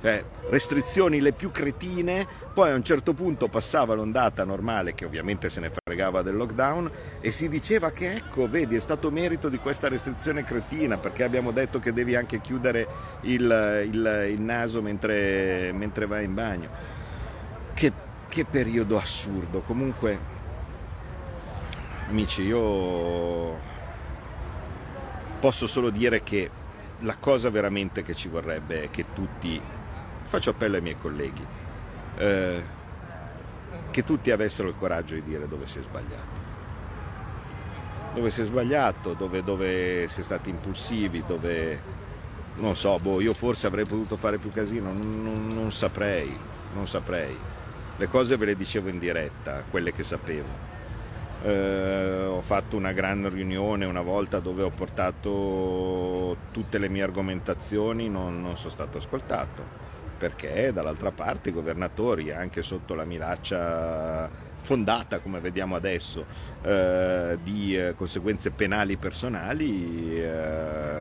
Cioè, 0.00 0.24
restrizioni 0.50 1.20
le 1.20 1.32
più 1.32 1.50
cretine, 1.50 2.24
poi 2.54 2.70
a 2.70 2.74
un 2.74 2.84
certo 2.84 3.14
punto 3.14 3.48
passava 3.48 3.94
l'ondata 3.94 4.44
normale, 4.44 4.94
che 4.94 5.04
ovviamente 5.04 5.50
se 5.50 5.58
ne 5.58 5.72
fregava 5.72 6.22
del 6.22 6.36
lockdown, 6.36 6.88
e 7.20 7.32
si 7.32 7.48
diceva 7.48 7.90
che 7.90 8.12
ecco, 8.12 8.48
vedi, 8.48 8.76
è 8.76 8.80
stato 8.80 9.10
merito 9.10 9.48
di 9.48 9.58
questa 9.58 9.88
restrizione 9.88 10.44
cretina, 10.44 10.98
perché 10.98 11.24
abbiamo 11.24 11.50
detto 11.50 11.80
che 11.80 11.92
devi 11.92 12.14
anche 12.14 12.40
chiudere 12.40 12.86
il, 13.22 13.88
il- 13.90 14.26
il 14.30 14.40
naso 14.40 14.82
mentre, 14.82 15.72
mentre 15.72 16.06
vai 16.06 16.24
in 16.24 16.34
bagno. 16.34 16.68
Che, 17.74 17.92
che 18.28 18.44
periodo 18.44 18.98
assurdo. 18.98 19.60
Comunque, 19.60 20.36
amici, 22.08 22.42
io 22.42 23.58
posso 25.40 25.66
solo 25.66 25.90
dire 25.90 26.22
che 26.22 26.50
la 27.00 27.16
cosa 27.18 27.50
veramente 27.50 28.02
che 28.02 28.14
ci 28.14 28.28
vorrebbe 28.28 28.84
è 28.84 28.90
che 28.90 29.06
tutti, 29.14 29.60
faccio 30.24 30.50
appello 30.50 30.76
ai 30.76 30.82
miei 30.82 30.98
colleghi, 30.98 31.44
eh, 32.16 32.62
che 33.90 34.04
tutti 34.04 34.30
avessero 34.30 34.68
il 34.68 34.74
coraggio 34.78 35.14
di 35.14 35.22
dire 35.22 35.46
dove 35.46 35.66
si 35.66 35.78
è 35.78 35.82
sbagliato. 35.82 36.46
Dove 38.14 38.30
si 38.30 38.40
è 38.40 38.44
sbagliato, 38.44 39.12
dove, 39.12 39.44
dove 39.44 40.08
si 40.08 40.20
è 40.20 40.24
stati 40.24 40.50
impulsivi, 40.50 41.22
dove 41.26 41.80
non 42.56 42.74
so, 42.74 42.98
boh, 42.98 43.20
io 43.20 43.34
forse 43.34 43.66
avrei 43.66 43.84
potuto 43.84 44.16
fare 44.16 44.38
più 44.38 44.50
casino, 44.50 44.92
non, 44.92 45.22
non- 45.22 45.48
non 45.48 45.70
saprei, 45.70 46.36
non 46.74 46.88
saprei. 46.88 47.36
Le 47.96 48.08
cose 48.08 48.36
ve 48.36 48.46
le 48.46 48.56
dicevo 48.56 48.88
in 48.88 48.98
diretta, 48.98 49.62
quelle 49.70 49.92
che 49.92 50.02
sapevo. 50.02 50.67
Eh, 51.42 52.24
ho 52.26 52.40
fatto 52.40 52.76
una 52.76 52.92
gran 52.92 53.28
riunione 53.30 53.84
una 53.84 54.00
volta 54.00 54.40
dove 54.40 54.62
ho 54.62 54.70
portato 54.70 56.36
tutte 56.50 56.78
le 56.78 56.88
mie 56.88 57.02
argomentazioni, 57.02 58.08
non, 58.08 58.42
non 58.42 58.56
sono 58.56 58.70
stato 58.70 58.98
ascoltato 58.98 59.86
perché 60.18 60.72
dall'altra 60.72 61.12
parte 61.12 61.50
i 61.50 61.52
governatori, 61.52 62.32
anche 62.32 62.62
sotto 62.62 62.94
la 62.94 63.04
minaccia 63.04 64.28
fondata, 64.60 65.20
come 65.20 65.38
vediamo 65.38 65.76
adesso, 65.76 66.26
eh, 66.62 67.38
di 67.42 67.76
eh, 67.76 67.94
conseguenze 67.94 68.50
penali 68.50 68.96
personali, 68.96 70.20
eh, 70.20 70.96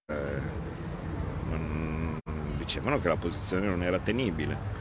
dicevano 2.58 3.02
che 3.02 3.08
la 3.08 3.16
posizione 3.16 3.66
non 3.66 3.82
era 3.82 3.98
tenibile 3.98 4.77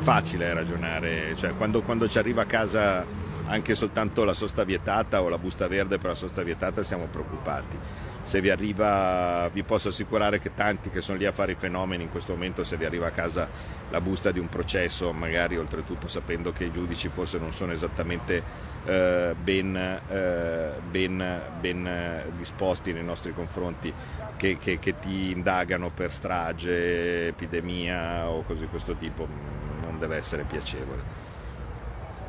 facile 0.00 0.52
ragionare, 0.54 1.34
cioè 1.36 1.54
quando, 1.56 1.82
quando 1.82 2.08
ci 2.08 2.18
arriva 2.18 2.42
a 2.42 2.46
casa 2.46 3.04
anche 3.46 3.74
soltanto 3.74 4.24
la 4.24 4.32
sosta 4.32 4.64
vietata 4.64 5.22
o 5.22 5.28
la 5.28 5.38
busta 5.38 5.66
verde 5.68 5.98
per 5.98 6.10
la 6.10 6.14
sosta 6.16 6.42
vietata 6.42 6.82
siamo 6.82 7.06
preoccupati. 7.06 7.76
Se 8.22 8.40
vi 8.40 8.50
arriva, 8.50 9.48
vi 9.52 9.62
posso 9.62 9.88
assicurare 9.88 10.38
che 10.38 10.54
tanti 10.54 10.90
che 10.90 11.00
sono 11.00 11.18
lì 11.18 11.26
a 11.26 11.32
fare 11.32 11.52
i 11.52 11.56
fenomeni 11.56 12.04
in 12.04 12.10
questo 12.10 12.32
momento, 12.34 12.62
se 12.62 12.76
vi 12.76 12.84
arriva 12.84 13.08
a 13.08 13.10
casa 13.10 13.48
la 13.90 14.00
busta 14.00 14.30
di 14.30 14.38
un 14.38 14.48
processo, 14.48 15.10
magari 15.12 15.56
oltretutto 15.56 16.06
sapendo 16.06 16.52
che 16.52 16.64
i 16.64 16.70
giudici 16.72 17.08
forse 17.08 17.38
non 17.38 17.50
sono 17.52 17.72
esattamente 17.72 18.42
eh, 18.84 19.34
ben, 19.42 19.74
eh, 19.76 20.70
ben- 20.88 21.40
ben, 21.60 21.86
eh, 21.86 22.24
disposti 22.36 22.92
nei 22.92 23.04
nostri 23.04 23.34
confronti, 23.34 23.92
che, 24.36 24.58
che- 24.58 24.78
che 24.78 24.98
ti 24.98 25.32
indagano 25.32 25.90
per 25.90 26.12
strage, 26.12 27.28
epidemia 27.28 28.28
o 28.28 28.42
cose 28.42 28.60
di 28.60 28.66
questo 28.68 28.94
tipo, 28.94 29.26
deve 30.00 30.16
essere 30.16 30.42
piacevole. 30.42 31.28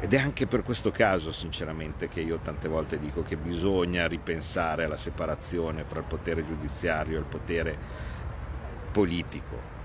Ed 0.02 0.14
è 0.14 0.18
anche 0.18 0.48
per 0.48 0.64
questo 0.64 0.92
caso, 0.92 1.32
sinceramente, 1.32 2.08
che 2.08 2.22
io 2.22 2.40
tante 2.40 2.68
volte 2.68 3.00
dico 3.00 3.24
che 3.24 3.38
bisogna 3.38 4.08
ripensare 4.08 4.84
alla 4.84 4.98
separazione 4.98 5.84
fra 5.84 6.00
il 6.00 6.06
potere 6.06 6.46
giudiziario 6.46 7.18
e 7.18 7.20
il 7.20 7.26
potere 7.26 7.78
politico. 8.92 9.80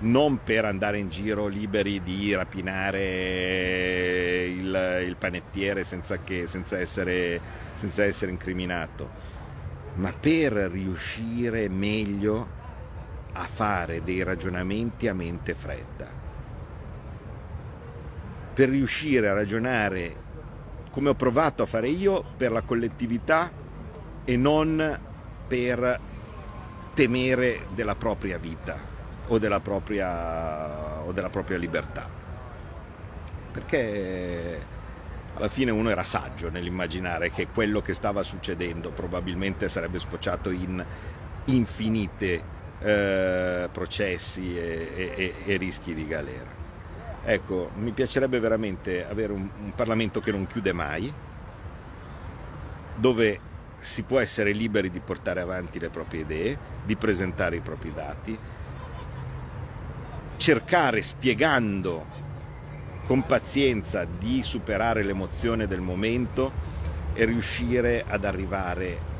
Non 0.00 0.42
per 0.42 0.66
andare 0.66 0.98
in 0.98 1.08
giro 1.08 1.46
liberi 1.46 2.02
di 2.02 2.34
rapinare 2.34 3.00
il, 4.44 5.04
il 5.06 5.16
panettiere 5.16 5.84
senza, 5.84 6.18
che- 6.18 6.46
senza 6.46 6.78
essere, 6.78 7.40
senza 7.76 8.04
essere 8.04 8.30
incriminato, 8.30 9.08
ma 9.94 10.12
per 10.12 10.52
riuscire 10.52 11.68
meglio 11.70 12.60
a 13.32 13.46
fare 13.46 14.02
dei 14.02 14.22
ragionamenti 14.22 15.08
a 15.08 15.14
mente 15.14 15.54
fredda 15.54 16.11
per 18.52 18.68
riuscire 18.68 19.28
a 19.28 19.32
ragionare 19.34 20.16
come 20.90 21.10
ho 21.10 21.14
provato 21.14 21.62
a 21.62 21.66
fare 21.66 21.88
io 21.88 22.22
per 22.36 22.52
la 22.52 22.62
collettività 22.62 23.50
e 24.24 24.36
non 24.36 25.00
per 25.46 26.00
temere 26.94 27.66
della 27.70 27.96
propria 27.96 28.38
vita 28.38 28.90
o 29.26 29.38
della 29.38 29.60
propria, 29.60 31.02
o 31.02 31.12
della 31.12 31.30
propria 31.30 31.58
libertà. 31.58 32.08
perché 33.50 34.68
alla 35.34 35.48
fine 35.48 35.70
uno 35.70 35.90
era 35.90 36.04
saggio 36.04 36.50
nell'immaginare 36.50 37.30
che 37.30 37.48
quello 37.48 37.80
che 37.80 37.94
stava 37.94 38.22
succedendo 38.22 38.90
probabilmente 38.92 39.68
sarebbe 39.68 39.98
sfociato 39.98 40.50
in 40.50 40.84
infinite 41.46 42.44
eh, 42.78 43.68
processi 43.72 44.56
e, 44.56 45.12
e- 45.16 45.34
e 45.44 45.56
rischi 45.56 45.94
di 45.94 46.06
galera. 46.06 46.61
Ecco, 47.24 47.70
mi 47.76 47.92
piacerebbe 47.92 48.40
veramente 48.40 49.06
avere 49.06 49.32
un, 49.32 49.48
un 49.62 49.72
Parlamento 49.74 50.20
che 50.20 50.32
non 50.32 50.46
chiude 50.46 50.72
mai, 50.72 51.12
dove 52.96 53.40
si 53.80 54.02
può 54.02 54.18
essere 54.18 54.52
liberi 54.52 54.90
di 54.90 55.00
portare 55.00 55.40
avanti 55.40 55.78
le 55.78 55.88
proprie 55.88 56.22
idee, 56.22 56.58
di 56.84 56.96
presentare 56.96 57.56
i 57.56 57.60
propri 57.60 57.92
dati, 57.92 58.38
cercare 60.36 61.02
spiegando 61.02 62.06
con 63.06 63.24
pazienza 63.24 64.04
di 64.04 64.42
superare 64.42 65.04
l'emozione 65.04 65.66
del 65.68 65.80
momento 65.80 66.50
e 67.14 67.24
riuscire 67.24 68.04
ad 68.06 68.24
arrivare 68.24 69.10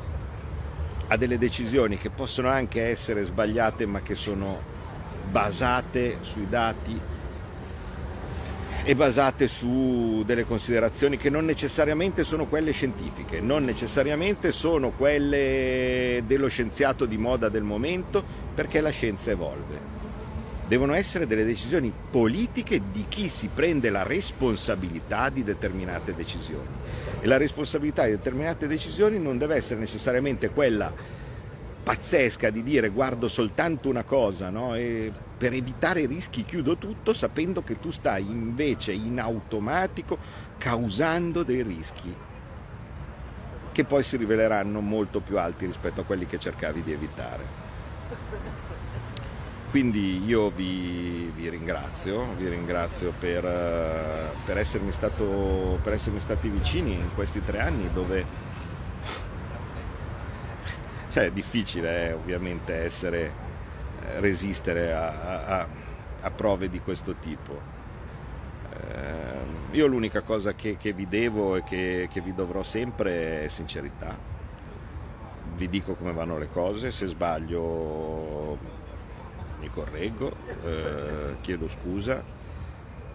a 1.07 1.17
delle 1.17 1.37
decisioni 1.37 1.97
che 1.97 2.09
possono 2.09 2.49
anche 2.49 2.87
essere 2.87 3.23
sbagliate 3.23 3.85
ma 3.85 4.01
che 4.01 4.15
sono 4.15 4.59
basate 5.29 6.17
sui 6.21 6.47
dati 6.49 6.99
e 8.85 8.95
basate 8.95 9.47
su 9.47 10.23
delle 10.25 10.45
considerazioni 10.45 11.15
che 11.15 11.29
non 11.29 11.45
necessariamente 11.45 12.25
sono 12.25 12.47
quelle 12.47 12.73
scientifiche, 12.73 13.39
non 13.39 13.63
necessariamente 13.63 14.51
sono 14.51 14.89
quelle 14.89 16.21
dello 16.25 16.49
scienziato 16.49 17.05
di 17.05 17.17
moda 17.17 17.47
del 17.47 17.63
momento, 17.63 18.21
perché 18.53 18.81
la 18.81 18.89
scienza 18.89 19.31
evolve. 19.31 19.91
Devono 20.67 20.93
essere 20.93 21.27
delle 21.27 21.45
decisioni 21.45 21.93
politiche 22.11 22.81
di 22.91 23.05
chi 23.07 23.29
si 23.29 23.49
prende 23.53 23.89
la 23.89 24.03
responsabilità 24.03 25.29
di 25.29 25.43
determinate 25.43 26.13
decisioni. 26.13 26.67
E 27.21 27.27
la 27.27 27.37
responsabilità 27.37 28.03
di 28.03 28.11
determinate 28.11 28.67
decisioni 28.67 29.17
non 29.17 29.37
deve 29.37 29.55
essere 29.55 29.79
necessariamente 29.79 30.49
quella 30.49 31.21
pazzesca 31.83 32.49
di 32.49 32.63
dire 32.63 32.89
guardo 32.89 33.27
soltanto 33.27 33.89
una 33.89 34.03
cosa, 34.03 34.49
no? 34.49 34.75
E 34.75 35.11
per 35.37 35.53
evitare 35.53 36.05
rischi 36.05 36.45
chiudo 36.45 36.77
tutto 36.77 37.13
sapendo 37.13 37.61
che 37.61 37.79
tu 37.79 37.91
stai 37.91 38.23
invece 38.23 38.93
in 38.93 39.19
automatico 39.19 40.17
causando 40.57 41.43
dei 41.43 41.61
rischi 41.61 42.15
che 43.73 43.83
poi 43.83 44.03
si 44.03 44.15
riveleranno 44.17 44.79
molto 44.79 45.19
più 45.19 45.37
alti 45.37 45.65
rispetto 45.65 46.01
a 46.01 46.03
quelli 46.05 46.27
che 46.27 46.39
cercavi 46.39 46.83
di 46.83 46.93
evitare. 46.93 47.61
Quindi 49.71 50.23
io 50.23 50.51
vi, 50.51 51.31
vi 51.35 51.49
ringrazio, 51.49 52.35
vi 52.37 52.47
ringrazio 52.47 53.11
per, 53.19 53.43
eh, 53.43 54.29
per 54.45 54.59
essermi 54.59 54.91
stato, 54.91 55.79
per 55.81 55.93
essermi 55.93 56.19
stati 56.19 56.47
vicini 56.47 56.93
in 56.93 57.09
questi 57.15 57.43
tre 57.43 57.59
anni 57.59 57.89
dove 57.91 58.23
cioè, 61.13 61.25
è 61.25 61.31
difficile 61.31 62.09
eh, 62.09 62.13
ovviamente 62.13 62.73
essere, 62.75 63.31
eh, 64.01 64.19
resistere 64.19 64.93
a, 64.93 65.07
a- 65.21 65.69
a- 66.21 66.31
prove 66.31 66.69
di 66.69 66.79
questo 66.81 67.15
tipo. 67.17 67.61
Ehm, 68.69 69.67
io 69.71 69.87
l'unica 69.87 70.21
cosa 70.21 70.53
che, 70.55 70.77
che 70.77 70.93
vi 70.93 71.07
devo 71.07 71.55
e 71.55 71.63
che, 71.63 72.07
che 72.11 72.21
vi 72.21 72.33
dovrò 72.33 72.63
sempre 72.63 73.43
è 73.43 73.47
sincerità. 73.49 74.17
Vi 75.55 75.69
dico 75.69 75.95
come 75.95 76.13
vanno 76.13 76.37
le 76.37 76.49
cose, 76.49 76.89
se 76.91 77.05
sbaglio 77.07 78.57
mi 79.59 79.69
correggo, 79.69 80.35
eh, 80.63 81.37
chiedo 81.41 81.67
scusa 81.67 82.23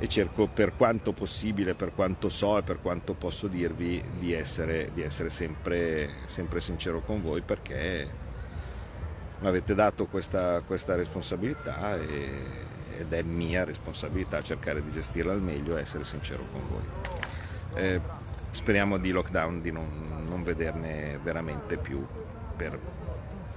e 0.00 0.08
cerco 0.08 0.46
per 0.46 0.76
quanto 0.76 1.12
possibile, 1.12 1.74
per 1.74 1.92
quanto 1.92 2.28
so 2.28 2.58
e 2.58 2.62
per 2.62 2.80
quanto 2.80 3.14
posso 3.14 3.48
dirvi 3.48 4.02
di 4.18 4.32
essere, 4.32 4.90
di 4.92 5.02
essere 5.02 5.28
sempre, 5.28 6.10
sempre 6.26 6.60
sincero 6.60 7.00
con 7.00 7.20
voi 7.20 7.40
perché 7.40 8.08
mi 9.40 9.46
avete 9.46 9.74
dato 9.74 10.06
questa, 10.06 10.60
questa 10.60 10.94
responsabilità 10.94 11.96
e- 11.96 12.66
ed 12.98 13.12
è 13.12 13.22
mia 13.22 13.62
responsabilità 13.64 14.42
cercare 14.42 14.82
di 14.82 14.90
gestirla 14.90 15.32
al 15.32 15.40
meglio 15.40 15.76
e 15.76 15.82
essere 15.82 16.04
sincero 16.04 16.44
con 16.50 16.60
voi. 16.68 16.82
Eh, 17.74 18.00
speriamo 18.50 18.98
di 18.98 19.10
lockdown 19.12 19.60
di 19.60 19.70
non, 19.70 20.24
non 20.26 20.42
vederne 20.42 21.18
veramente 21.22 21.76
più 21.76 22.04
per, 22.56 22.76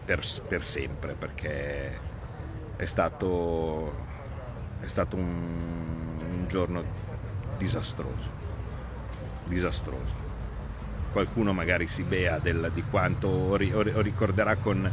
per- 0.05 0.25
per 0.47 0.63
sempre 0.63 1.13
perché 1.13 1.89
è 2.75 2.85
stato, 2.85 3.93
è 4.79 4.85
stato 4.85 5.15
un, 5.15 6.20
un 6.31 6.47
giorno 6.47 6.83
disastroso, 7.57 8.29
disastroso. 9.45 10.29
Qualcuno 11.11 11.53
magari 11.53 11.87
si 11.87 12.03
bea 12.03 12.39
del- 12.39 12.71
di 12.73 12.83
quanto 12.89 13.27
o 13.27 13.55
ri- 13.55 13.73
o 13.73 13.81
ri- 13.81 13.93
o 13.93 14.01
ricorderà 14.01 14.55
con, 14.55 14.89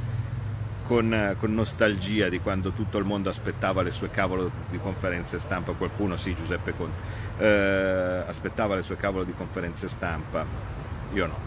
con- 0.85 1.37
con 1.39 1.55
nostalgia 1.55 2.29
di 2.29 2.41
quando 2.41 2.73
tutto 2.73 2.99
il 2.99 3.05
mondo 3.05 3.29
aspettava 3.31 3.83
le 3.83 3.93
sue 3.93 4.11
cavolo 4.11 4.51
di 4.69 4.79
conferenze 4.79 5.39
stampa, 5.39 5.73
qualcuno 5.73 6.17
sì, 6.17 6.35
Giuseppe 6.35 6.75
Conte, 6.77 6.97
eh, 7.39 8.25
aspettava 8.27 8.75
le 8.75 8.83
sue 8.83 8.97
cavolo 8.97 9.25
di 9.25 9.33
conferenze 9.33 9.89
stampa, 9.89 10.45
io 11.13 11.27
no. 11.27 11.39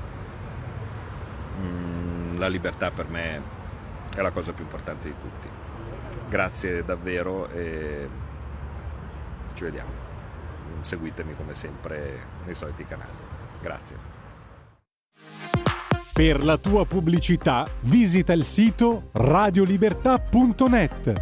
Mm, 1.62 2.38
la 2.38 2.48
libertà 2.48 2.92
per 2.92 3.08
me 3.10 3.42
è 4.16 4.22
la 4.22 4.32
cosa 4.32 4.54
più 4.54 4.64
importante 4.64 5.08
di 5.10 5.16
tutti. 5.20 5.48
Grazie 6.30 6.86
davvero 6.86 7.50
e 7.50 8.08
ci 9.54 9.64
vediamo. 9.64 9.92
Seguitemi 10.82 11.34
come 11.36 11.56
sempre 11.56 12.28
nei 12.46 12.56
soliti 12.56 12.86
canali. 12.86 13.12
Grazie. 13.62 14.20
Per 16.14 16.44
la 16.44 16.58
tua 16.58 16.86
pubblicità 16.86 17.66
visita 17.82 18.34
il 18.34 18.44
sito 18.44 19.10
radiolibertà.net. 19.14 21.14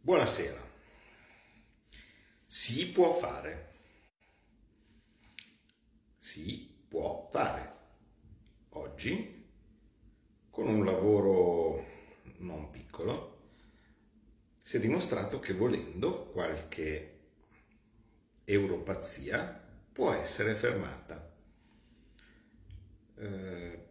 Buonasera. 0.00 0.60
Si 2.46 2.90
può 2.90 3.12
fare. 3.12 3.74
Si 6.18 6.84
può 6.88 7.28
fare. 7.30 7.70
Oggi, 8.70 9.46
con 10.50 10.68
un 10.68 10.84
lavoro 10.84 11.84
non 12.38 12.70
piccolo, 12.70 13.31
si 14.72 14.78
è 14.78 14.80
dimostrato 14.80 15.38
che 15.38 15.52
volendo 15.52 16.28
qualche 16.32 17.18
europazia 18.44 19.62
può 19.92 20.14
essere 20.14 20.54
fermata. 20.54 21.30
Eh, 23.18 23.84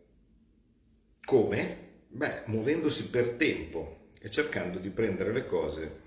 come? 1.23 1.89
Beh, 2.07 2.45
muovendosi 2.45 3.11
per 3.11 3.33
tempo 3.33 4.09
e 4.19 4.31
cercando 4.31 4.79
di 4.79 4.89
prendere 4.89 5.31
le 5.31 5.45
cose 5.45 6.01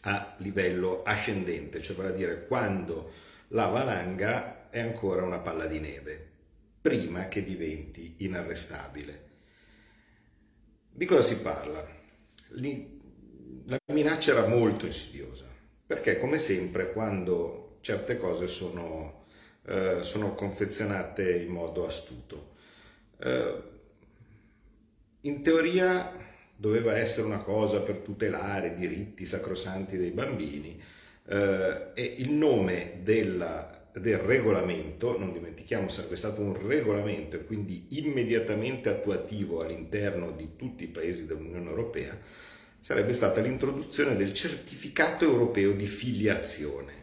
a 0.00 0.34
livello 0.38 1.02
ascendente, 1.02 1.82
cioè 1.82 1.94
vale 1.94 2.08
a 2.08 2.16
dire 2.16 2.46
quando 2.46 3.12
la 3.48 3.66
valanga 3.66 4.70
è 4.70 4.80
ancora 4.80 5.24
una 5.24 5.40
palla 5.40 5.66
di 5.66 5.78
neve, 5.78 6.30
prima 6.80 7.28
che 7.28 7.44
diventi 7.44 8.14
inarrestabile. 8.20 9.24
Di 10.90 11.04
cosa 11.04 11.20
si 11.20 11.36
parla? 11.40 11.86
Lì- 12.52 12.95
La 13.68 13.78
minaccia 13.92 14.30
era 14.32 14.46
molto 14.46 14.86
insidiosa, 14.86 15.44
perché 15.86 16.18
come 16.18 16.38
sempre 16.38 16.92
quando 16.92 17.78
certe 17.80 18.16
cose 18.16 18.46
sono, 18.46 19.24
eh, 19.66 19.98
sono 20.02 20.34
confezionate 20.34 21.38
in 21.42 21.50
modo 21.50 21.84
astuto, 21.86 22.54
eh, 23.18 23.62
in 25.22 25.42
teoria 25.42 26.12
doveva 26.54 26.96
essere 26.96 27.26
una 27.26 27.38
cosa 27.40 27.80
per 27.80 27.96
tutelare 27.98 28.68
i 28.68 28.74
diritti 28.76 29.26
sacrosanti 29.26 29.96
dei 29.96 30.10
bambini 30.10 30.80
eh, 31.28 31.88
e 31.94 32.14
il 32.18 32.30
nome 32.30 33.00
della- 33.02 33.74
del 33.92 34.18
regolamento, 34.18 35.18
non 35.18 35.32
dimentichiamo 35.32 35.88
sarebbe 35.88 36.16
stato 36.16 36.40
un 36.42 36.54
regolamento 36.66 37.36
e 37.36 37.44
quindi 37.44 37.86
immediatamente 37.98 38.88
attuativo 38.90 39.60
all'interno 39.62 40.30
di 40.32 40.50
tutti 40.56 40.84
i 40.84 40.88
paesi 40.88 41.26
dell'Unione 41.26 41.68
Europea, 41.68 42.16
sarebbe 42.80 43.12
stata 43.12 43.40
l'introduzione 43.40 44.16
del 44.16 44.32
certificato 44.32 45.24
europeo 45.24 45.72
di 45.72 45.86
filiazione. 45.86 46.94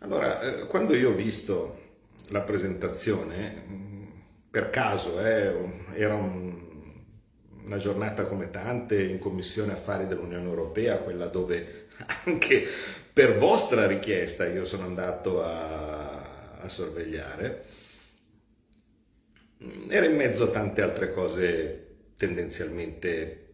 Allora, 0.00 0.40
eh, 0.40 0.66
quando 0.66 0.94
io 0.94 1.10
ho 1.10 1.14
visto 1.14 1.80
la 2.28 2.40
presentazione, 2.42 3.50
mh, 3.50 4.08
per 4.50 4.70
caso, 4.70 5.20
eh, 5.24 5.54
era 5.94 6.14
un- 6.14 6.64
una 7.64 7.76
giornata 7.78 8.24
come 8.26 8.50
tante 8.50 9.02
in 9.02 9.18
Commissione 9.18 9.72
Affari 9.72 10.06
dell'Unione 10.06 10.44
Europea, 10.44 10.98
quella 10.98 11.26
dove 11.26 11.86
anche 12.24 12.64
per 13.12 13.38
vostra 13.38 13.86
richiesta 13.86 14.46
io 14.46 14.64
sono 14.64 14.84
andato 14.84 15.42
a, 15.42 16.58
a 16.60 16.68
sorvegliare, 16.68 17.64
era 19.88 20.06
in 20.06 20.16
mezzo 20.16 20.44
a 20.44 20.50
tante 20.50 20.82
altre 20.82 21.12
cose 21.12 21.86
tendenzialmente 22.16 23.45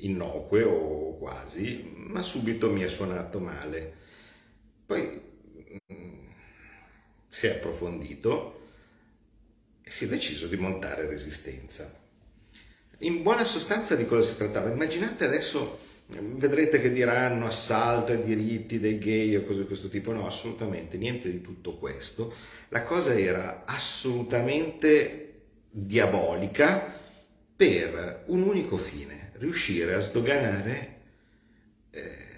innocue 0.00 0.62
o 0.62 1.16
quasi, 1.18 1.92
ma 1.96 2.22
subito 2.22 2.70
mi 2.70 2.82
è 2.82 2.88
suonato 2.88 3.38
male. 3.40 3.94
Poi 4.86 5.20
mm, 5.92 6.28
si 7.28 7.46
è 7.46 7.50
approfondito 7.50 8.68
e 9.82 9.90
si 9.90 10.04
è 10.04 10.08
deciso 10.08 10.46
di 10.46 10.56
montare 10.56 11.06
resistenza. 11.06 11.98
In 13.02 13.22
buona 13.22 13.44
sostanza 13.44 13.96
di 13.96 14.04
cosa 14.04 14.28
si 14.28 14.36
trattava? 14.36 14.70
Immaginate 14.70 15.24
adesso, 15.24 15.78
vedrete 16.06 16.80
che 16.80 16.92
diranno 16.92 17.46
assalto 17.46 18.12
ai 18.12 18.22
diritti 18.22 18.78
dei 18.78 18.98
gay 18.98 19.34
o 19.36 19.42
cose 19.42 19.60
di 19.60 19.66
questo 19.66 19.88
tipo. 19.88 20.12
No, 20.12 20.26
assolutamente 20.26 20.96
niente 20.98 21.30
di 21.30 21.40
tutto 21.40 21.76
questo. 21.76 22.34
La 22.68 22.82
cosa 22.82 23.18
era 23.18 23.64
assolutamente 23.64 25.26
diabolica 25.70 26.98
per 27.56 28.24
un 28.26 28.42
unico 28.42 28.76
fine, 28.76 29.19
riuscire 29.40 29.94
a 29.94 30.00
sdoganare 30.00 30.98
eh, 31.90 32.28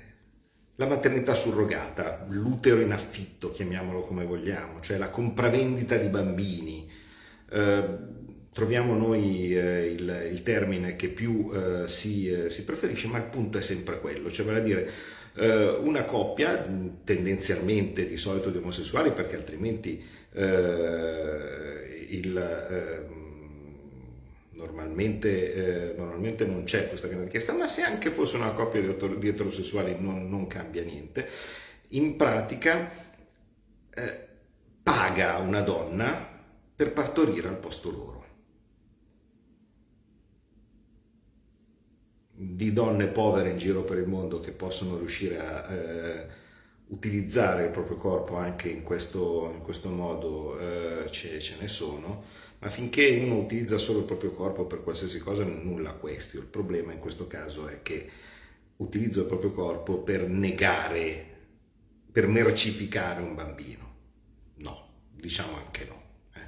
la 0.77 0.87
maternità 0.87 1.35
surrogata, 1.35 2.25
l'utero 2.29 2.81
in 2.81 2.93
affitto, 2.93 3.51
chiamiamolo 3.51 4.03
come 4.03 4.25
vogliamo, 4.25 4.81
cioè 4.81 4.97
la 4.97 5.11
compravendita 5.11 5.97
di 5.97 6.09
bambini. 6.09 6.91
Eh, 7.51 7.85
troviamo 8.53 8.95
noi 8.95 9.57
eh, 9.57 9.87
il, 9.87 10.29
il 10.33 10.43
termine 10.43 10.97
che 10.97 11.09
più 11.09 11.51
eh, 11.53 11.89
si, 11.89 12.31
eh, 12.31 12.49
si 12.51 12.65
preferisce, 12.65 13.09
ma 13.09 13.19
il 13.19 13.25
punto 13.25 13.59
è 13.59 13.63
sempre 13.63 14.01
quello, 14.01 14.31
cioè 14.31 14.47
vale 14.47 14.59
a 14.61 14.63
dire 14.63 14.91
eh, 15.35 15.79
una 15.83 16.05
coppia, 16.05 16.65
tendenzialmente 17.05 18.07
di 18.07 18.17
solito 18.17 18.51
di 18.51 18.59
omosessuali, 18.59 19.11
perché 19.11 19.37
altrimenti 19.37 20.21
il, 22.09 22.33
normalmente, 24.63 25.55
eh, 25.91 25.95
normalmente 25.97 26.47
non 26.47 26.65
c'è 26.65 26.89
questa 26.89 27.09
grande 27.09 27.25
richiesta, 27.25 27.53
ma 27.53 27.69
se 27.69 27.83
anche 27.83 28.11
fosse 28.11 28.37
una 28.37 28.53
coppia 28.53 28.81
di, 28.81 28.89
eter- 28.89 29.19
di 29.19 29.29
eterosessuali 29.29 29.97
non, 29.99 30.29
non 30.29 30.47
cambia 30.47 30.85
niente. 30.85 31.29
In 31.89 32.17
pratica 32.17 32.91
eh, 33.91 34.29
paga 34.83 35.39
una 35.39 35.61
donna 35.61 36.29
per 36.75 36.93
partorire 36.93 37.49
al 37.49 37.59
posto 37.59 37.91
loro. 37.91 38.21
Di 42.35 42.73
donne 42.73 43.09
povere 43.09 43.51
in 43.51 43.59
giro 43.59 43.83
per 43.83 43.99
il 43.99 44.09
mondo 44.09 44.41
che 44.41 44.53
possono 44.53 44.97
riuscire 44.97 45.39
a 45.39 45.73
eh, 45.73 46.27
utilizzare 46.87 47.65
il 47.65 47.71
proprio 47.71 47.97
corpo 47.97 48.37
anche 48.37 48.69
in 48.69 48.83
questo, 48.83 49.51
in 49.55 49.61
questo 49.61 49.89
modo 49.91 50.59
eh, 50.59 51.11
ce, 51.11 51.39
ce 51.39 51.57
ne 51.61 51.69
sono, 51.69 52.25
ma 52.63 52.69
finché 52.69 53.19
uno 53.21 53.39
utilizza 53.39 53.77
solo 53.77 53.99
il 53.99 54.05
proprio 54.05 54.31
corpo 54.31 54.67
per 54.67 54.85
qualsiasi 54.85 55.19
cosa 55.19 55.43
nulla 55.43 55.95
questo. 55.95 56.37
Il 56.39 56.45
problema 56.45 56.93
in 56.93 57.01
questo 57.01 57.27
caso 57.27 57.67
è 57.67 57.83
che 57.83 58.09
utilizzo 58.77 59.23
il 59.23 59.27
proprio 59.27 59.51
corpo 59.51 59.99
per 60.03 60.29
negare, 60.29 61.27
per 62.13 62.29
mercificare 62.29 63.21
un 63.21 63.35
bambino. 63.35 63.95
No, 64.59 64.91
diciamo 65.11 65.57
anche 65.57 65.87
no. 65.87 66.03
eh. 66.35 66.41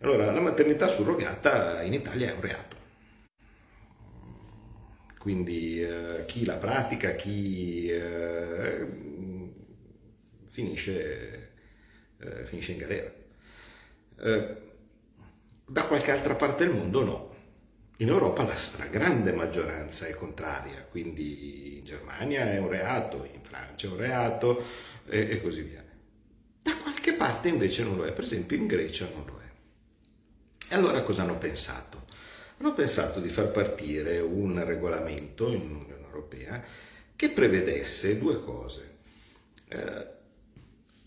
Allora, 0.00 0.32
la 0.32 0.40
maternità 0.40 0.88
surrogata 0.88 1.82
in 1.84 1.92
Italia 1.92 2.30
è 2.30 2.34
un 2.34 2.40
reato. 2.40 2.76
Quindi 5.20 5.80
eh, 5.80 6.24
chi 6.26 6.44
la 6.44 6.56
pratica, 6.56 7.14
chi 7.14 7.86
eh, 7.88 8.86
finisce, 10.46 11.52
eh, 12.18 12.44
finisce 12.44 12.72
in 12.72 12.78
galera. 12.78 13.12
Da 15.70 15.84
qualche 15.84 16.12
altra 16.12 16.34
parte 16.34 16.64
del 16.64 16.74
mondo 16.74 17.04
no. 17.04 17.34
In 17.98 18.08
Europa 18.08 18.42
la 18.42 18.56
stragrande 18.56 19.32
maggioranza 19.32 20.06
è 20.06 20.14
contraria, 20.14 20.82
quindi 20.88 21.76
in 21.76 21.84
Germania 21.84 22.50
è 22.50 22.58
un 22.58 22.70
reato, 22.70 23.28
in 23.30 23.42
Francia 23.42 23.86
è 23.86 23.90
un 23.90 23.96
reato 23.98 24.64
e, 25.06 25.28
e 25.30 25.42
così 25.42 25.60
via. 25.60 25.84
Da 26.62 26.74
qualche 26.76 27.12
parte 27.12 27.48
invece 27.48 27.82
non 27.82 27.96
lo 27.96 28.06
è, 28.06 28.12
per 28.12 28.24
esempio 28.24 28.56
in 28.56 28.66
Grecia 28.66 29.10
non 29.12 29.26
lo 29.26 29.40
è. 29.40 30.72
E 30.72 30.74
allora 30.74 31.02
cosa 31.02 31.24
hanno 31.24 31.36
pensato? 31.36 32.06
Hanno 32.56 32.72
pensato 32.72 33.20
di 33.20 33.28
far 33.28 33.50
partire 33.50 34.20
un 34.20 34.64
regolamento 34.64 35.48
in 35.48 35.60
Unione 35.60 36.04
Europea 36.04 36.64
che 37.14 37.28
prevedesse 37.28 38.16
due 38.16 38.40
cose. 38.42 38.96
Eh, 39.68 40.06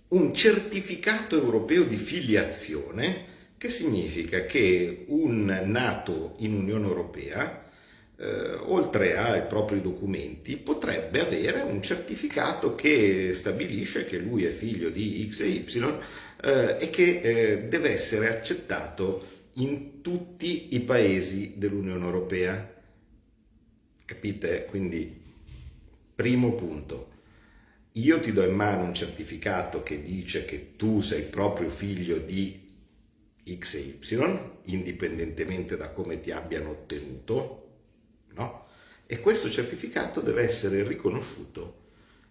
un 0.09 0.36
certificato 0.36 1.36
europeo 1.36 1.84
di 1.84 1.95
filiazione, 1.95 3.26
che 3.62 3.70
significa 3.70 4.47
che 4.47 5.05
un 5.09 5.45
nato 5.66 6.34
in 6.39 6.55
Unione 6.55 6.88
Europea, 6.88 7.70
eh, 8.18 8.53
oltre 8.55 9.16
ai 9.16 9.43
propri 9.43 9.82
documenti, 9.82 10.57
potrebbe 10.57 11.20
avere 11.20 11.62
un 11.62 11.80
certificato 11.84 12.74
che 12.74 13.34
stabilisce 13.34 14.05
che 14.05 14.18
lui 14.18 14.45
è 14.45 14.49
figlio 14.49 14.89
di 14.89 15.30
X 15.30 15.41
e 15.41 15.47
Y 15.49 15.99
eh, 16.43 16.78
e 16.80 16.89
che 16.89 17.22
eh, 17.22 17.64
deve 17.66 17.91
essere 17.91 18.30
accettato 18.30 19.28
in 19.53 20.01
tutti 20.01 20.74
i 20.74 20.80
paesi 20.80 21.53
dell'Unione 21.57 22.03
Europea. 22.03 22.82
Capite? 24.03 24.66
Quindi, 24.66 25.22
primo 26.16 26.53
punto, 26.53 27.09
io 27.91 28.20
ti 28.22 28.34
do 28.34 28.43
in 28.43 28.55
mano 28.55 28.86
un 28.86 28.95
certificato 28.95 29.84
che 29.84 30.01
dice 30.01 30.45
che 30.45 30.76
tu 30.78 30.99
sei 30.99 31.22
proprio 31.22 31.70
figlio 31.70 32.18
di 32.18 32.61
X 33.49 33.73
e 33.75 33.97
Y, 33.99 34.39
indipendentemente 34.65 35.77
da 35.77 35.89
come 35.89 36.19
ti 36.19 36.31
abbiano 36.31 36.69
ottenuto, 36.69 37.69
no? 38.33 38.67
E 39.05 39.19
questo 39.19 39.49
certificato 39.49 40.21
deve 40.21 40.43
essere 40.43 40.87
riconosciuto 40.87 41.79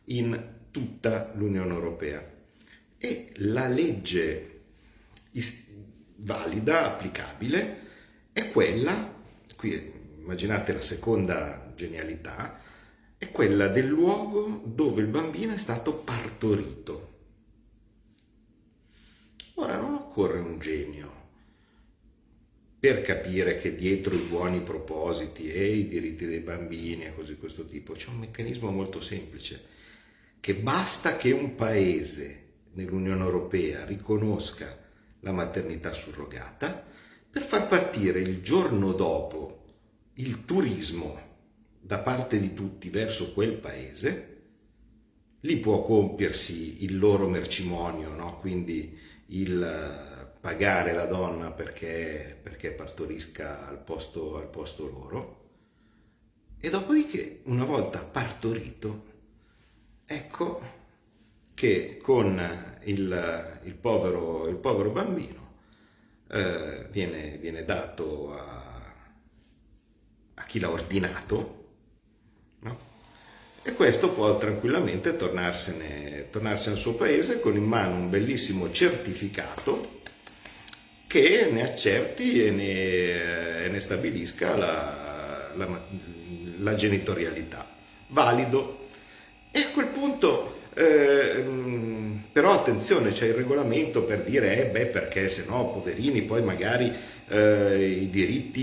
in 0.04 0.58
tutta 0.70 1.32
l'Unione 1.34 1.72
Europea. 1.74 2.24
E 2.96 3.32
la 3.36 3.68
legge 3.68 4.60
is- 5.32 5.66
valida, 6.16 6.86
applicabile, 6.86 7.78
è 8.32 8.50
quella, 8.50 9.12
qui 9.56 9.92
immaginate 10.18 10.72
la 10.72 10.82
seconda 10.82 11.72
genialità, 11.74 12.60
è 13.18 13.30
quella 13.30 13.68
del 13.68 13.86
luogo 13.86 14.62
dove 14.64 15.02
il 15.02 15.08
bambino 15.08 15.52
è 15.52 15.58
stato 15.58 15.92
partorito. 15.92 17.09
Ora 19.60 19.76
non 19.76 19.92
occorre 19.92 20.38
un 20.38 20.58
genio 20.58 21.18
per 22.78 23.02
capire 23.02 23.58
che 23.58 23.74
dietro 23.74 24.14
i 24.14 24.26
buoni 24.26 24.62
propositi 24.62 25.52
e 25.52 25.74
i 25.76 25.86
diritti 25.86 26.24
dei 26.24 26.40
bambini 26.40 27.04
e 27.04 27.14
così 27.14 27.36
questo 27.36 27.66
tipo 27.66 27.92
c'è 27.92 28.08
un 28.08 28.20
meccanismo 28.20 28.70
molto 28.70 29.02
semplice, 29.02 29.62
che 30.40 30.54
basta 30.54 31.18
che 31.18 31.32
un 31.32 31.54
paese 31.56 32.44
nell'Unione 32.72 33.22
Europea 33.22 33.84
riconosca 33.84 34.78
la 35.20 35.32
maternità 35.32 35.92
surrogata 35.92 36.82
per 37.28 37.42
far 37.42 37.66
partire 37.66 38.20
il 38.20 38.40
giorno 38.40 38.94
dopo 38.94 39.64
il 40.14 40.46
turismo 40.46 41.20
da 41.78 41.98
parte 41.98 42.40
di 42.40 42.54
tutti 42.54 42.88
verso 42.88 43.34
quel 43.34 43.58
paese, 43.58 44.38
lì 45.40 45.58
può 45.58 45.82
compiersi 45.82 46.82
il 46.82 46.96
loro 46.96 47.28
mercimonio, 47.28 48.08
no? 48.14 48.38
quindi 48.38 48.96
il 49.30 49.62
eh, 49.62 50.38
pagare 50.40 50.92
la 50.92 51.06
donna 51.06 51.50
perché, 51.50 52.38
perché 52.42 52.72
partorisca 52.72 53.66
al 53.66 53.78
posto, 53.78 54.36
al 54.38 54.48
posto 54.48 54.86
loro, 54.86 55.38
e 56.58 56.70
dopodiché, 56.70 57.40
una 57.44 57.64
volta 57.64 58.00
partorito, 58.00 59.04
ecco 60.04 60.78
che 61.54 61.98
con 62.02 62.78
il, 62.84 63.60
il 63.64 63.74
povero, 63.74 64.48
il 64.48 64.56
povero 64.56 64.90
bambino 64.90 65.48
eh, 66.28 66.86
viene, 66.90 67.36
viene 67.38 67.64
dato 67.64 68.32
a, 68.32 68.94
a 70.34 70.42
chi 70.44 70.58
l'ha 70.58 70.70
ordinato? 70.70 71.59
E 73.62 73.74
questo 73.74 74.10
può 74.10 74.38
tranquillamente 74.38 75.16
tornarsene, 75.16 76.28
tornarsene 76.30 76.74
al 76.74 76.80
suo 76.80 76.94
paese 76.94 77.40
con 77.40 77.56
in 77.56 77.64
mano 77.64 77.94
un 77.94 78.08
bellissimo 78.08 78.70
certificato 78.70 79.98
che 81.06 81.48
ne 81.50 81.62
accerti 81.62 82.46
e 82.46 82.50
ne, 82.50 83.64
e 83.64 83.68
ne 83.68 83.80
stabilisca 83.80 84.56
la, 84.56 85.50
la, 85.54 85.80
la 86.58 86.74
genitorialità. 86.74 87.68
Valido. 88.06 88.88
E 89.50 89.60
a 89.60 89.68
quel 89.70 89.88
punto 89.88 90.59
eh, 90.74 91.44
però 92.32 92.52
attenzione, 92.52 93.10
c'è 93.10 93.26
il 93.26 93.34
regolamento 93.34 94.04
per 94.04 94.22
dire, 94.22 94.56
eh 94.58 94.66
beh, 94.66 94.86
perché 94.86 95.28
se 95.28 95.44
no, 95.48 95.70
poverini, 95.72 96.22
poi 96.22 96.42
magari 96.42 96.92
eh, 97.28 97.98
i, 98.02 98.10
diritti, 98.10 98.60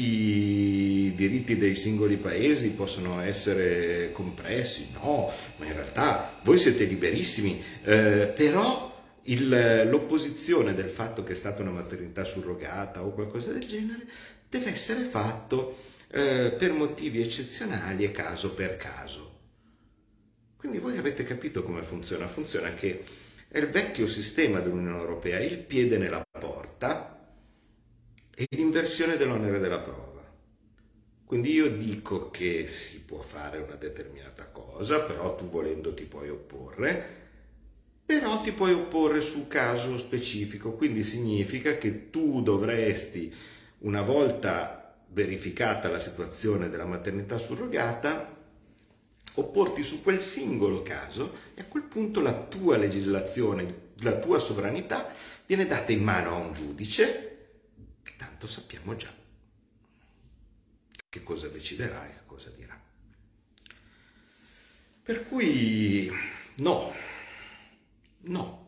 i 1.08 1.14
diritti 1.16 1.58
dei 1.58 1.76
singoli 1.76 2.18
paesi 2.18 2.70
possono 2.70 3.22
essere 3.22 4.12
compressi. 4.14 4.90
No, 4.94 5.32
ma 5.58 5.66
in 5.66 5.74
realtà 5.74 6.40
voi 6.44 6.58
siete 6.58 6.86
liberissimi, 6.86 7.62
eh, 7.84 8.32
però 8.34 8.96
il- 9.24 9.88
l'opposizione 9.90 10.74
del 10.74 10.90
fatto 10.90 11.24
che 11.24 11.34
è 11.34 11.36
stata 11.36 11.62
una 11.62 11.72
maternità 11.72 12.24
surrogata 12.24 13.04
o 13.04 13.12
qualcosa 13.12 13.52
del 13.52 13.66
genere 13.66 14.06
deve 14.50 14.72
essere 14.72 15.02
fatto 15.02 15.78
eh, 16.10 16.56
per 16.58 16.72
motivi 16.72 17.22
eccezionali 17.22 18.06
e 18.06 18.12
caso 18.12 18.54
per 18.54 18.78
caso. 18.78 19.27
Quindi 20.58 20.80
voi 20.80 20.98
avete 20.98 21.24
capito 21.24 21.64
come 21.64 21.84
funziona? 21.84 22.28
Funziona 22.28 22.74
che 22.74 23.04
è 23.48 23.60
il 23.60 23.70
vecchio 23.70 24.08
sistema 24.08 24.60
dell'Unione 24.60 25.00
Europea, 25.00 25.40
il 25.40 25.60
piede 25.60 25.98
nella 25.98 26.22
porta 26.38 27.32
e 28.36 28.48
l'inversione 28.50 29.18
dell'onere 29.18 29.60
della 29.60 29.80
prova. 29.80 30.06
Quindi 31.26 31.52
io 31.52 31.70
dico 31.70 32.30
che 32.30 32.68
si 32.68 33.02
può 33.02 33.22
fare 33.22 33.60
una 33.60 33.76
determinata 33.76 34.46
cosa, 34.46 35.02
però 35.02 35.36
tu 35.36 35.48
volendo 35.50 35.94
ti 35.94 36.06
puoi 36.06 36.30
opporre, 36.30 37.26
però 38.06 38.42
ti 38.42 38.52
puoi 38.52 38.74
opporre 38.74 39.22
su 39.22 39.48
caso 39.48 39.98
specifico, 39.98 40.74
quindi 40.74 41.04
significa 41.04 41.78
che 41.78 42.10
tu 42.10 42.42
dovresti, 42.42 43.34
una 43.80 44.02
volta 44.02 44.96
verificata 45.10 45.90
la 45.90 46.00
situazione 46.00 46.70
della 46.70 46.86
maternità 46.86 47.38
surrogata, 47.38 48.37
opporti 49.38 49.84
su 49.84 50.04
quel 50.04 50.22
singolo 50.22 50.82
caso 50.82 51.52
e 51.54 51.62
a 51.62 51.66
quel 51.66 51.84
punto 51.84 52.22
la 52.22 52.34
tua 52.34 52.78
legislazione, 52.78 53.92
la 54.02 54.18
tua 54.18 54.40
sovranità 54.40 55.12
viene 55.46 55.66
data 55.66 55.92
in 55.92 56.04
mano 56.04 56.32
a 56.32 56.36
un 56.36 56.54
giudice 56.54 57.50
che 58.04 58.14
tanto 58.18 58.48
sappiamo 58.48 58.96
già 58.96 59.26
che 61.10 61.24
cosa 61.24 61.48
deciderà 61.48 62.08
e 62.08 62.14
che 62.14 62.26
cosa 62.26 62.50
dirà. 62.50 62.80
Per 65.02 65.28
cui 65.28 66.12
no, 66.56 66.94
no. 68.22 68.66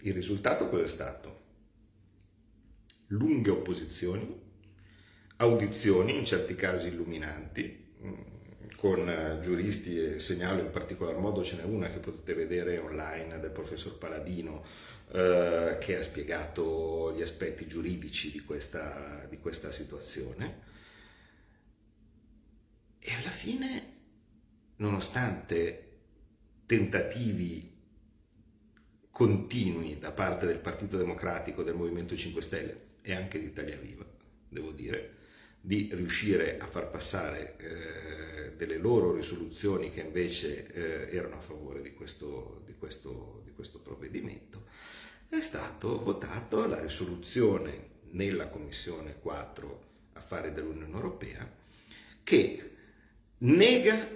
Il 0.00 0.12
risultato 0.12 0.68
cosa 0.68 0.82
è 0.82 0.88
stato? 0.88 1.40
Lunghe 3.08 3.50
opposizioni, 3.50 4.40
audizioni, 5.36 6.16
in 6.16 6.24
certi 6.24 6.56
casi 6.56 6.88
illuminanti, 6.88 7.81
con 8.76 9.08
eh, 9.08 9.38
giuristi 9.40 9.96
e 9.96 10.18
segnalo 10.18 10.60
in 10.60 10.70
particolar 10.70 11.16
modo 11.16 11.44
ce 11.44 11.56
n'è 11.56 11.62
una 11.62 11.88
che 11.88 11.98
potete 11.98 12.34
vedere 12.34 12.78
online 12.78 13.38
del 13.38 13.50
professor 13.50 13.96
Paladino 13.96 14.64
eh, 15.12 15.76
che 15.78 15.98
ha 15.98 16.02
spiegato 16.02 17.12
gli 17.14 17.22
aspetti 17.22 17.66
giuridici 17.66 18.32
di 18.32 18.40
questa, 18.40 19.26
di 19.28 19.38
questa 19.38 19.70
situazione. 19.70 20.70
E 22.98 23.12
alla 23.14 23.30
fine 23.30 24.00
nonostante 24.76 25.90
tentativi 26.66 27.70
continui 29.10 29.98
da 29.98 30.10
parte 30.10 30.46
del 30.46 30.58
Partito 30.58 30.96
Democratico, 30.96 31.62
del 31.62 31.74
Movimento 31.74 32.16
5 32.16 32.42
Stelle 32.42 32.80
e 33.02 33.14
anche 33.14 33.38
di 33.38 33.46
Italia 33.46 33.76
Viva, 33.76 34.04
devo 34.48 34.72
dire, 34.72 35.20
di 35.64 35.88
riuscire 35.92 36.58
a 36.58 36.66
far 36.66 36.88
passare 36.88 37.56
eh, 37.58 38.56
delle 38.56 38.78
loro 38.78 39.14
risoluzioni 39.14 39.90
che 39.90 40.00
invece 40.00 40.66
eh, 40.72 41.16
erano 41.16 41.36
a 41.36 41.40
favore 41.40 41.80
di 41.80 41.94
questo, 41.94 42.62
di, 42.66 42.74
questo, 42.76 43.42
di 43.44 43.52
questo 43.52 43.78
provvedimento, 43.78 44.64
è 45.28 45.40
stato 45.40 46.02
votato 46.02 46.66
la 46.66 46.80
risoluzione 46.80 47.90
nella 48.10 48.48
Commissione 48.48 49.20
4 49.20 49.90
Affari 50.14 50.52
dell'Unione 50.52 50.92
Europea 50.92 51.48
che 52.24 52.70
nega 53.38 54.08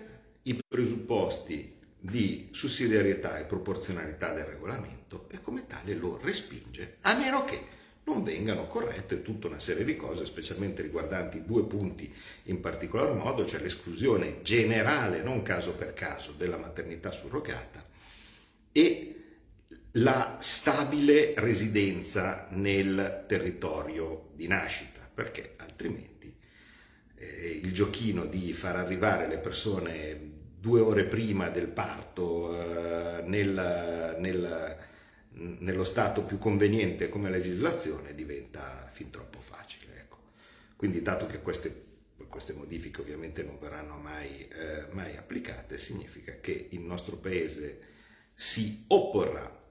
i 0.42 0.60
presupposti 0.66 1.78
di 1.98 2.48
sussidiarietà 2.50 3.38
e 3.38 3.44
proporzionalità 3.44 4.32
del 4.32 4.44
regolamento 4.44 5.28
e 5.30 5.40
come 5.40 5.66
tale 5.66 5.94
lo 5.94 6.18
respinge, 6.18 6.96
a 7.02 7.16
meno 7.16 7.44
che 7.44 7.75
non 8.06 8.22
vengano 8.22 8.66
corrette 8.66 9.22
tutta 9.22 9.48
una 9.48 9.58
serie 9.58 9.84
di 9.84 9.96
cose, 9.96 10.24
specialmente 10.24 10.82
riguardanti 10.82 11.44
due 11.44 11.64
punti 11.64 12.12
in 12.44 12.60
particolar 12.60 13.12
modo, 13.12 13.44
cioè 13.44 13.60
l'esclusione 13.60 14.42
generale, 14.42 15.22
non 15.22 15.42
caso 15.42 15.74
per 15.74 15.92
caso, 15.92 16.32
della 16.32 16.56
maternità 16.56 17.10
surrogata 17.10 17.84
e 18.70 19.10
la 19.92 20.36
stabile 20.40 21.34
residenza 21.36 22.46
nel 22.50 23.24
territorio 23.26 24.28
di 24.34 24.46
nascita, 24.46 25.00
perché 25.12 25.54
altrimenti 25.56 26.32
eh, 27.16 27.60
il 27.62 27.72
giochino 27.72 28.26
di 28.26 28.52
far 28.52 28.76
arrivare 28.76 29.26
le 29.26 29.38
persone 29.38 30.34
due 30.60 30.80
ore 30.80 31.06
prima 31.06 31.48
del 31.48 31.68
parto 31.68 32.56
eh, 32.56 33.22
nel, 33.22 34.16
nel, 34.18 34.76
nello 35.36 35.84
stato 35.84 36.22
più 36.22 36.38
conveniente 36.38 37.08
come 37.08 37.30
legislazione 37.30 38.14
diventa 38.14 38.88
fin 38.92 39.10
troppo 39.10 39.40
facile. 39.40 39.98
Ecco. 39.98 40.18
Quindi 40.76 41.02
dato 41.02 41.26
che 41.26 41.40
queste, 41.40 41.84
queste, 42.28 42.52
modifiche 42.52 43.00
ovviamente 43.00 43.42
non 43.42 43.58
verranno 43.58 43.96
mai, 43.96 44.48
eh, 44.48 44.86
mai 44.90 45.16
applicate, 45.16 45.78
significa 45.78 46.38
che 46.40 46.68
il 46.70 46.80
nostro 46.80 47.16
Paese 47.16 47.94
si 48.34 48.84
opporrà 48.88 49.64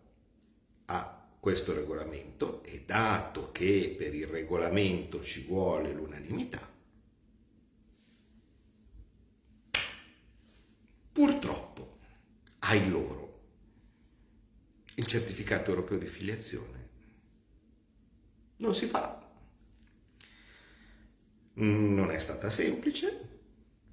a 0.86 1.28
questo 1.39 1.74
regolamento 1.74 2.63
e 2.63 2.84
dato 2.86 3.51
che 3.51 3.93
per 3.97 4.13
il 4.13 4.26
regolamento 4.26 5.22
ci 5.22 5.45
vuole 5.45 5.93
l'unanimità, 5.93 6.68
purtroppo 11.11 11.97
ai 12.59 12.89
loro 12.89 13.24
il 14.95 15.05
certificato 15.05 15.69
europeo 15.71 15.97
di 15.97 16.07
filiazione 16.07 16.75
non 18.57 18.73
si 18.73 18.85
fa. 18.85 19.21
Non 21.55 22.11
è 22.11 22.19
stata 22.19 22.49
semplice. 22.49 23.33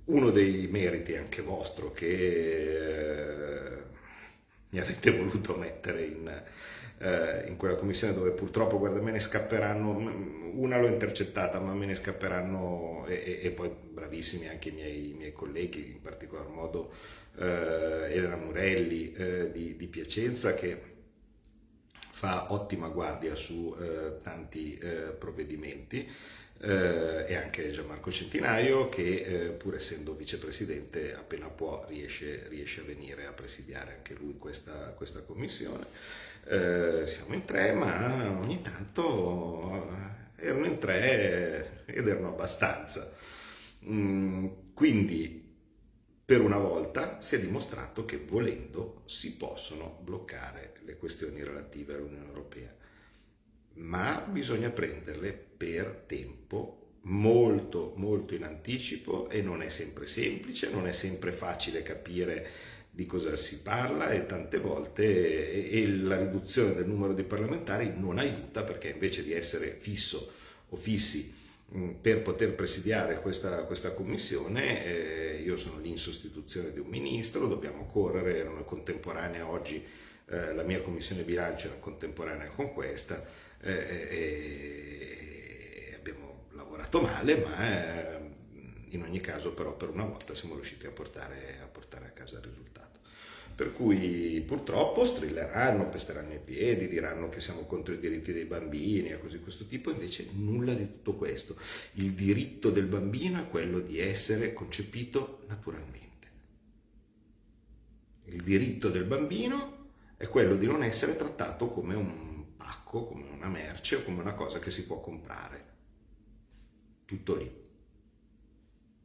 Uno 0.05 0.30
dei 0.30 0.66
meriti 0.68 1.14
anche 1.14 1.42
vostro 1.42 1.92
che 1.92 3.76
eh, 3.76 3.82
mi 4.70 4.80
avete 4.80 5.11
voluto 5.16 5.57
mettere 5.57 6.03
in, 6.05 6.42
eh, 6.98 7.44
in 7.46 7.57
quella 7.57 7.76
commissione 7.76 8.14
dove 8.14 8.30
purtroppo, 8.30 8.78
guarda, 8.78 9.00
me 9.00 9.12
ne 9.12 9.20
scapperanno, 9.20 10.53
una 10.55 10.80
l'ho 10.80 10.88
intercettata, 10.88 11.61
ma 11.61 11.72
me 11.72 11.86
ne 11.86 11.94
scapperanno 11.94 13.07
e, 13.07 13.14
e, 13.14 13.40
e 13.42 13.50
poi 13.53 13.70
bravissimi 13.70 14.48
anche 14.48 14.70
i 14.70 14.72
miei, 14.72 15.11
i 15.11 15.14
miei, 15.14 15.32
colleghi, 15.32 15.92
in 15.92 16.00
particolar 16.00 16.48
modo 16.48 16.92
eh, 17.38 18.09
Elena 18.11 18.36
Murelli 18.36 19.12
eh, 19.12 19.53
di, 19.53 19.76
di, 19.76 19.86
Piacenza 19.86 20.55
che 20.55 20.91
fa 22.23 22.53
ottima 22.53 22.87
guardia 22.87 23.35
su 23.35 23.77
eh, 23.81 24.18
tanti 24.23 24.79
eh, 24.79 25.11
provvedimenti. 25.18 26.09
Eh, 26.64 27.25
e 27.27 27.35
anche 27.35 27.73
Gianmarco 27.73 28.12
Centinaio 28.12 28.89
che 28.89 29.23
eh, 29.23 29.49
pur 29.49 29.75
essendo 29.75 30.14
vicepresidente 30.14 31.12
appena 31.12 31.49
può 31.49 31.85
riesce, 31.89 32.47
riesce, 32.49 32.83
a 32.83 32.85
venire 32.85 33.27
a 33.27 33.33
presidiare 33.33 33.95
anche 33.97 34.14
lui 34.14 34.39
questa, 34.39 34.95
questa 34.97 35.23
commissione. 35.23 35.87
Eh, 36.45 37.03
siamo 37.09 37.35
in 37.35 37.45
tre 37.45 37.73
ma 37.73 38.39
ogni 38.41 38.62
tanto 38.62 39.89
eh, 40.37 40.47
erano 40.47 40.66
in 40.66 40.79
tre 40.79 41.83
ed 41.87 42.07
erano 42.07 42.29
abbastanza. 42.29 43.12
Mm, 43.85 44.47
quindi 44.75 45.41
per 46.25 46.41
una 46.41 46.59
volta 46.59 47.20
si 47.20 47.35
è 47.35 47.41
dimostrato 47.41 48.05
che 48.05 48.18
volendo 48.18 49.03
si 49.07 49.37
possono 49.37 49.99
bloccare 50.03 50.75
le 50.85 50.97
questioni 50.97 51.43
relative 51.43 51.95
all'Unione 51.95 52.27
Europea 52.27 52.75
ma 53.75 54.20
bisogna 54.20 54.70
prenderle 54.70 55.33
per 55.33 56.05
tempo 56.07 56.83
molto 57.03 57.95
molto 57.97 58.35
in 58.35 58.45
anticipo 58.45 59.29
e 59.29 59.43
non 59.43 59.62
è 59.62 59.68
sempre 59.68 60.07
semplice, 60.07 60.70
non 60.70 60.87
è 60.87 60.93
sempre 60.93 61.33
facile 61.33 61.83
capire 61.83 62.47
di 62.91 63.07
cosa 63.07 63.37
si 63.37 63.61
parla 63.61 64.11
e 64.11 64.27
tante 64.27 64.59
volte 64.59 65.70
e, 65.70 65.83
e 65.83 65.89
la 65.89 66.18
riduzione 66.18 66.75
del 66.75 66.87
numero 66.87 67.14
di 67.14 67.23
parlamentari 67.23 67.93
non 67.97 68.18
aiuta 68.18 68.62
perché 68.62 68.91
invece 68.91 69.25
di 69.25 69.33
essere 69.33 69.77
fisso 69.79 70.33
o 70.68 70.77
fissi 70.77 71.41
per 72.01 72.23
poter 72.23 72.55
presidiare 72.55 73.20
questa, 73.20 73.64
questa 73.64 73.93
commissione 73.93 74.85
eh, 74.85 75.43
io 75.43 75.57
sono 75.57 75.81
lì 75.81 75.89
in 75.89 75.99
sostituzione 75.99 76.73
di 76.73 76.79
un 76.79 76.89
ministro, 76.89 77.47
dobbiamo 77.47 77.87
correre, 77.87 78.37
erano 78.37 78.62
contemporanea 78.64 79.49
oggi 79.49 79.83
eh, 80.27 80.53
la 80.53 80.62
mia 80.62 80.81
commissione 80.81 81.23
bilancio 81.23 81.68
era 81.68 81.77
contemporanea 81.77 82.49
con 82.49 82.73
questa 82.73 83.25
eh, 83.62 84.09
eh, 84.11 85.95
abbiamo 85.97 86.47
lavorato 86.51 87.01
male, 87.01 87.37
ma 87.37 88.16
eh, 88.16 88.31
in 88.89 89.03
ogni 89.03 89.20
caso 89.20 89.55
però 89.55 89.75
per 89.77 89.89
una 89.89 90.05
volta 90.05 90.35
siamo 90.35 90.55
riusciti 90.55 90.87
a 90.87 90.91
portare 90.91 91.61
a, 91.62 91.66
portare 91.66 92.07
a 92.07 92.11
casa 92.11 92.39
il 92.39 92.45
risultato. 92.45 92.91
Per 93.55 93.72
cui 93.72 94.42
purtroppo 94.46 95.05
strilleranno, 95.05 95.88
pesteranno 95.88 96.32
i 96.32 96.40
piedi, 96.42 96.88
diranno 96.88 97.28
che 97.28 97.40
siamo 97.40 97.64
contro 97.66 97.94
i 97.94 97.98
diritti 97.98 98.32
dei 98.32 98.44
bambini 98.44 99.11
e 99.11 99.18
così 99.18 99.40
questo 99.40 99.66
tipo, 99.66 99.90
invece 99.90 100.28
nulla 100.32 100.74
di 100.74 100.86
tutto 100.86 101.14
questo. 101.14 101.57
Il 101.94 102.12
diritto 102.12 102.70
del 102.70 102.86
bambino 102.86 103.40
è 103.40 103.48
quello 103.48 103.80
di 103.80 103.98
essere 103.98 104.53
concepito 104.53 105.44
naturalmente. 105.48 106.11
Il 108.24 108.42
diritto 108.42 108.88
del 108.88 109.05
bambino 109.05 109.90
è 110.16 110.28
quello 110.28 110.57
di 110.57 110.66
non 110.66 110.82
essere 110.82 111.16
trattato 111.16 111.68
come 111.68 111.94
un 111.94 112.57
pacco, 112.57 113.05
come 113.05 113.28
una 113.28 113.48
merce 113.48 113.96
o 113.96 114.03
come 114.03 114.20
una 114.20 114.34
cosa 114.34 114.59
che 114.59 114.70
si 114.70 114.86
può 114.86 115.00
comprare. 115.00 115.70
tutto 117.05 117.34
lì. 117.36 117.53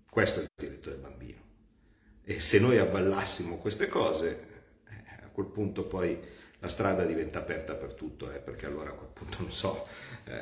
Questo 0.10 0.40
è 0.40 0.44
il 0.44 0.50
diritto 0.56 0.90
del 0.90 1.00
bambino. 1.00 1.37
E 2.30 2.42
se 2.42 2.60
noi 2.60 2.78
avvallassimo 2.78 3.56
queste 3.56 3.88
cose, 3.88 4.28
eh, 4.90 5.24
a 5.24 5.30
quel 5.32 5.46
punto 5.46 5.86
poi 5.86 6.20
la 6.60 6.68
strada 6.68 7.06
diventa 7.06 7.40
aperta 7.40 7.74
per 7.74 7.94
tutto, 7.94 8.30
eh, 8.30 8.40
perché 8.40 8.66
allora 8.66 8.90
a 8.90 8.94
quel 8.94 9.12
punto, 9.14 9.38
non 9.40 9.50
so, 9.50 9.88
eh, 10.26 10.42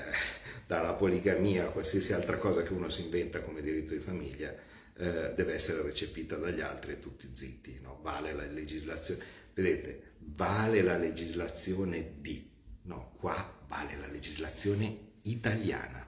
dalla 0.66 0.94
poligamia 0.94 1.66
a 1.66 1.70
qualsiasi 1.70 2.12
altra 2.14 2.38
cosa 2.38 2.64
che 2.64 2.74
uno 2.74 2.90
si 2.90 3.04
inventa 3.04 3.40
come 3.42 3.62
diritto 3.62 3.94
di 3.94 4.00
famiglia, 4.00 4.52
eh, 4.98 5.34
deve 5.36 5.54
essere 5.54 5.84
recepita 5.84 6.38
dagli 6.38 6.60
altri 6.60 6.94
e 6.94 7.00
tutti 7.00 7.30
zitti, 7.32 7.80
no? 7.84 8.00
vale 8.02 8.34
la 8.34 8.48
legislazione, 8.48 9.24
vedete, 9.54 10.14
vale 10.18 10.82
la 10.82 10.98
legislazione 10.98 12.16
di, 12.18 12.50
no, 12.82 13.12
qua 13.20 13.60
vale 13.68 13.96
la 13.98 14.08
legislazione 14.08 15.12
italiana, 15.22 16.04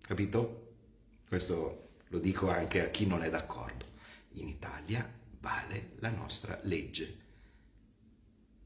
capito? 0.00 0.74
Questo 1.26 1.88
lo 2.06 2.18
dico 2.20 2.48
anche 2.48 2.84
a 2.84 2.90
chi 2.90 3.04
non 3.04 3.24
è 3.24 3.30
d'accordo. 3.30 3.87
In 4.38 4.48
Italia 4.48 5.08
vale 5.40 5.94
la 5.98 6.10
nostra 6.10 6.58
legge 6.62 7.26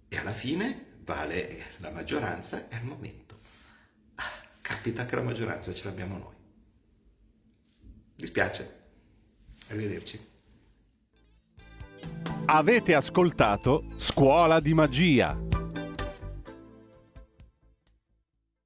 e 0.08 0.16
alla 0.18 0.32
fine 0.32 0.98
vale 1.04 1.72
la 1.78 1.90
maggioranza 1.90 2.68
e 2.68 2.76
al 2.76 2.84
momento 2.84 3.38
ah, 4.16 4.22
capita 4.60 5.06
che 5.06 5.16
la 5.16 5.22
maggioranza 5.22 5.72
ce 5.72 5.84
l'abbiamo 5.84 6.18
noi. 6.18 6.34
Dispiace. 8.14 8.80
Arrivederci. 9.68 10.30
Avete 12.44 12.94
ascoltato 12.94 13.94
Scuola 13.96 14.60
di 14.60 14.74
Magia 14.74 15.51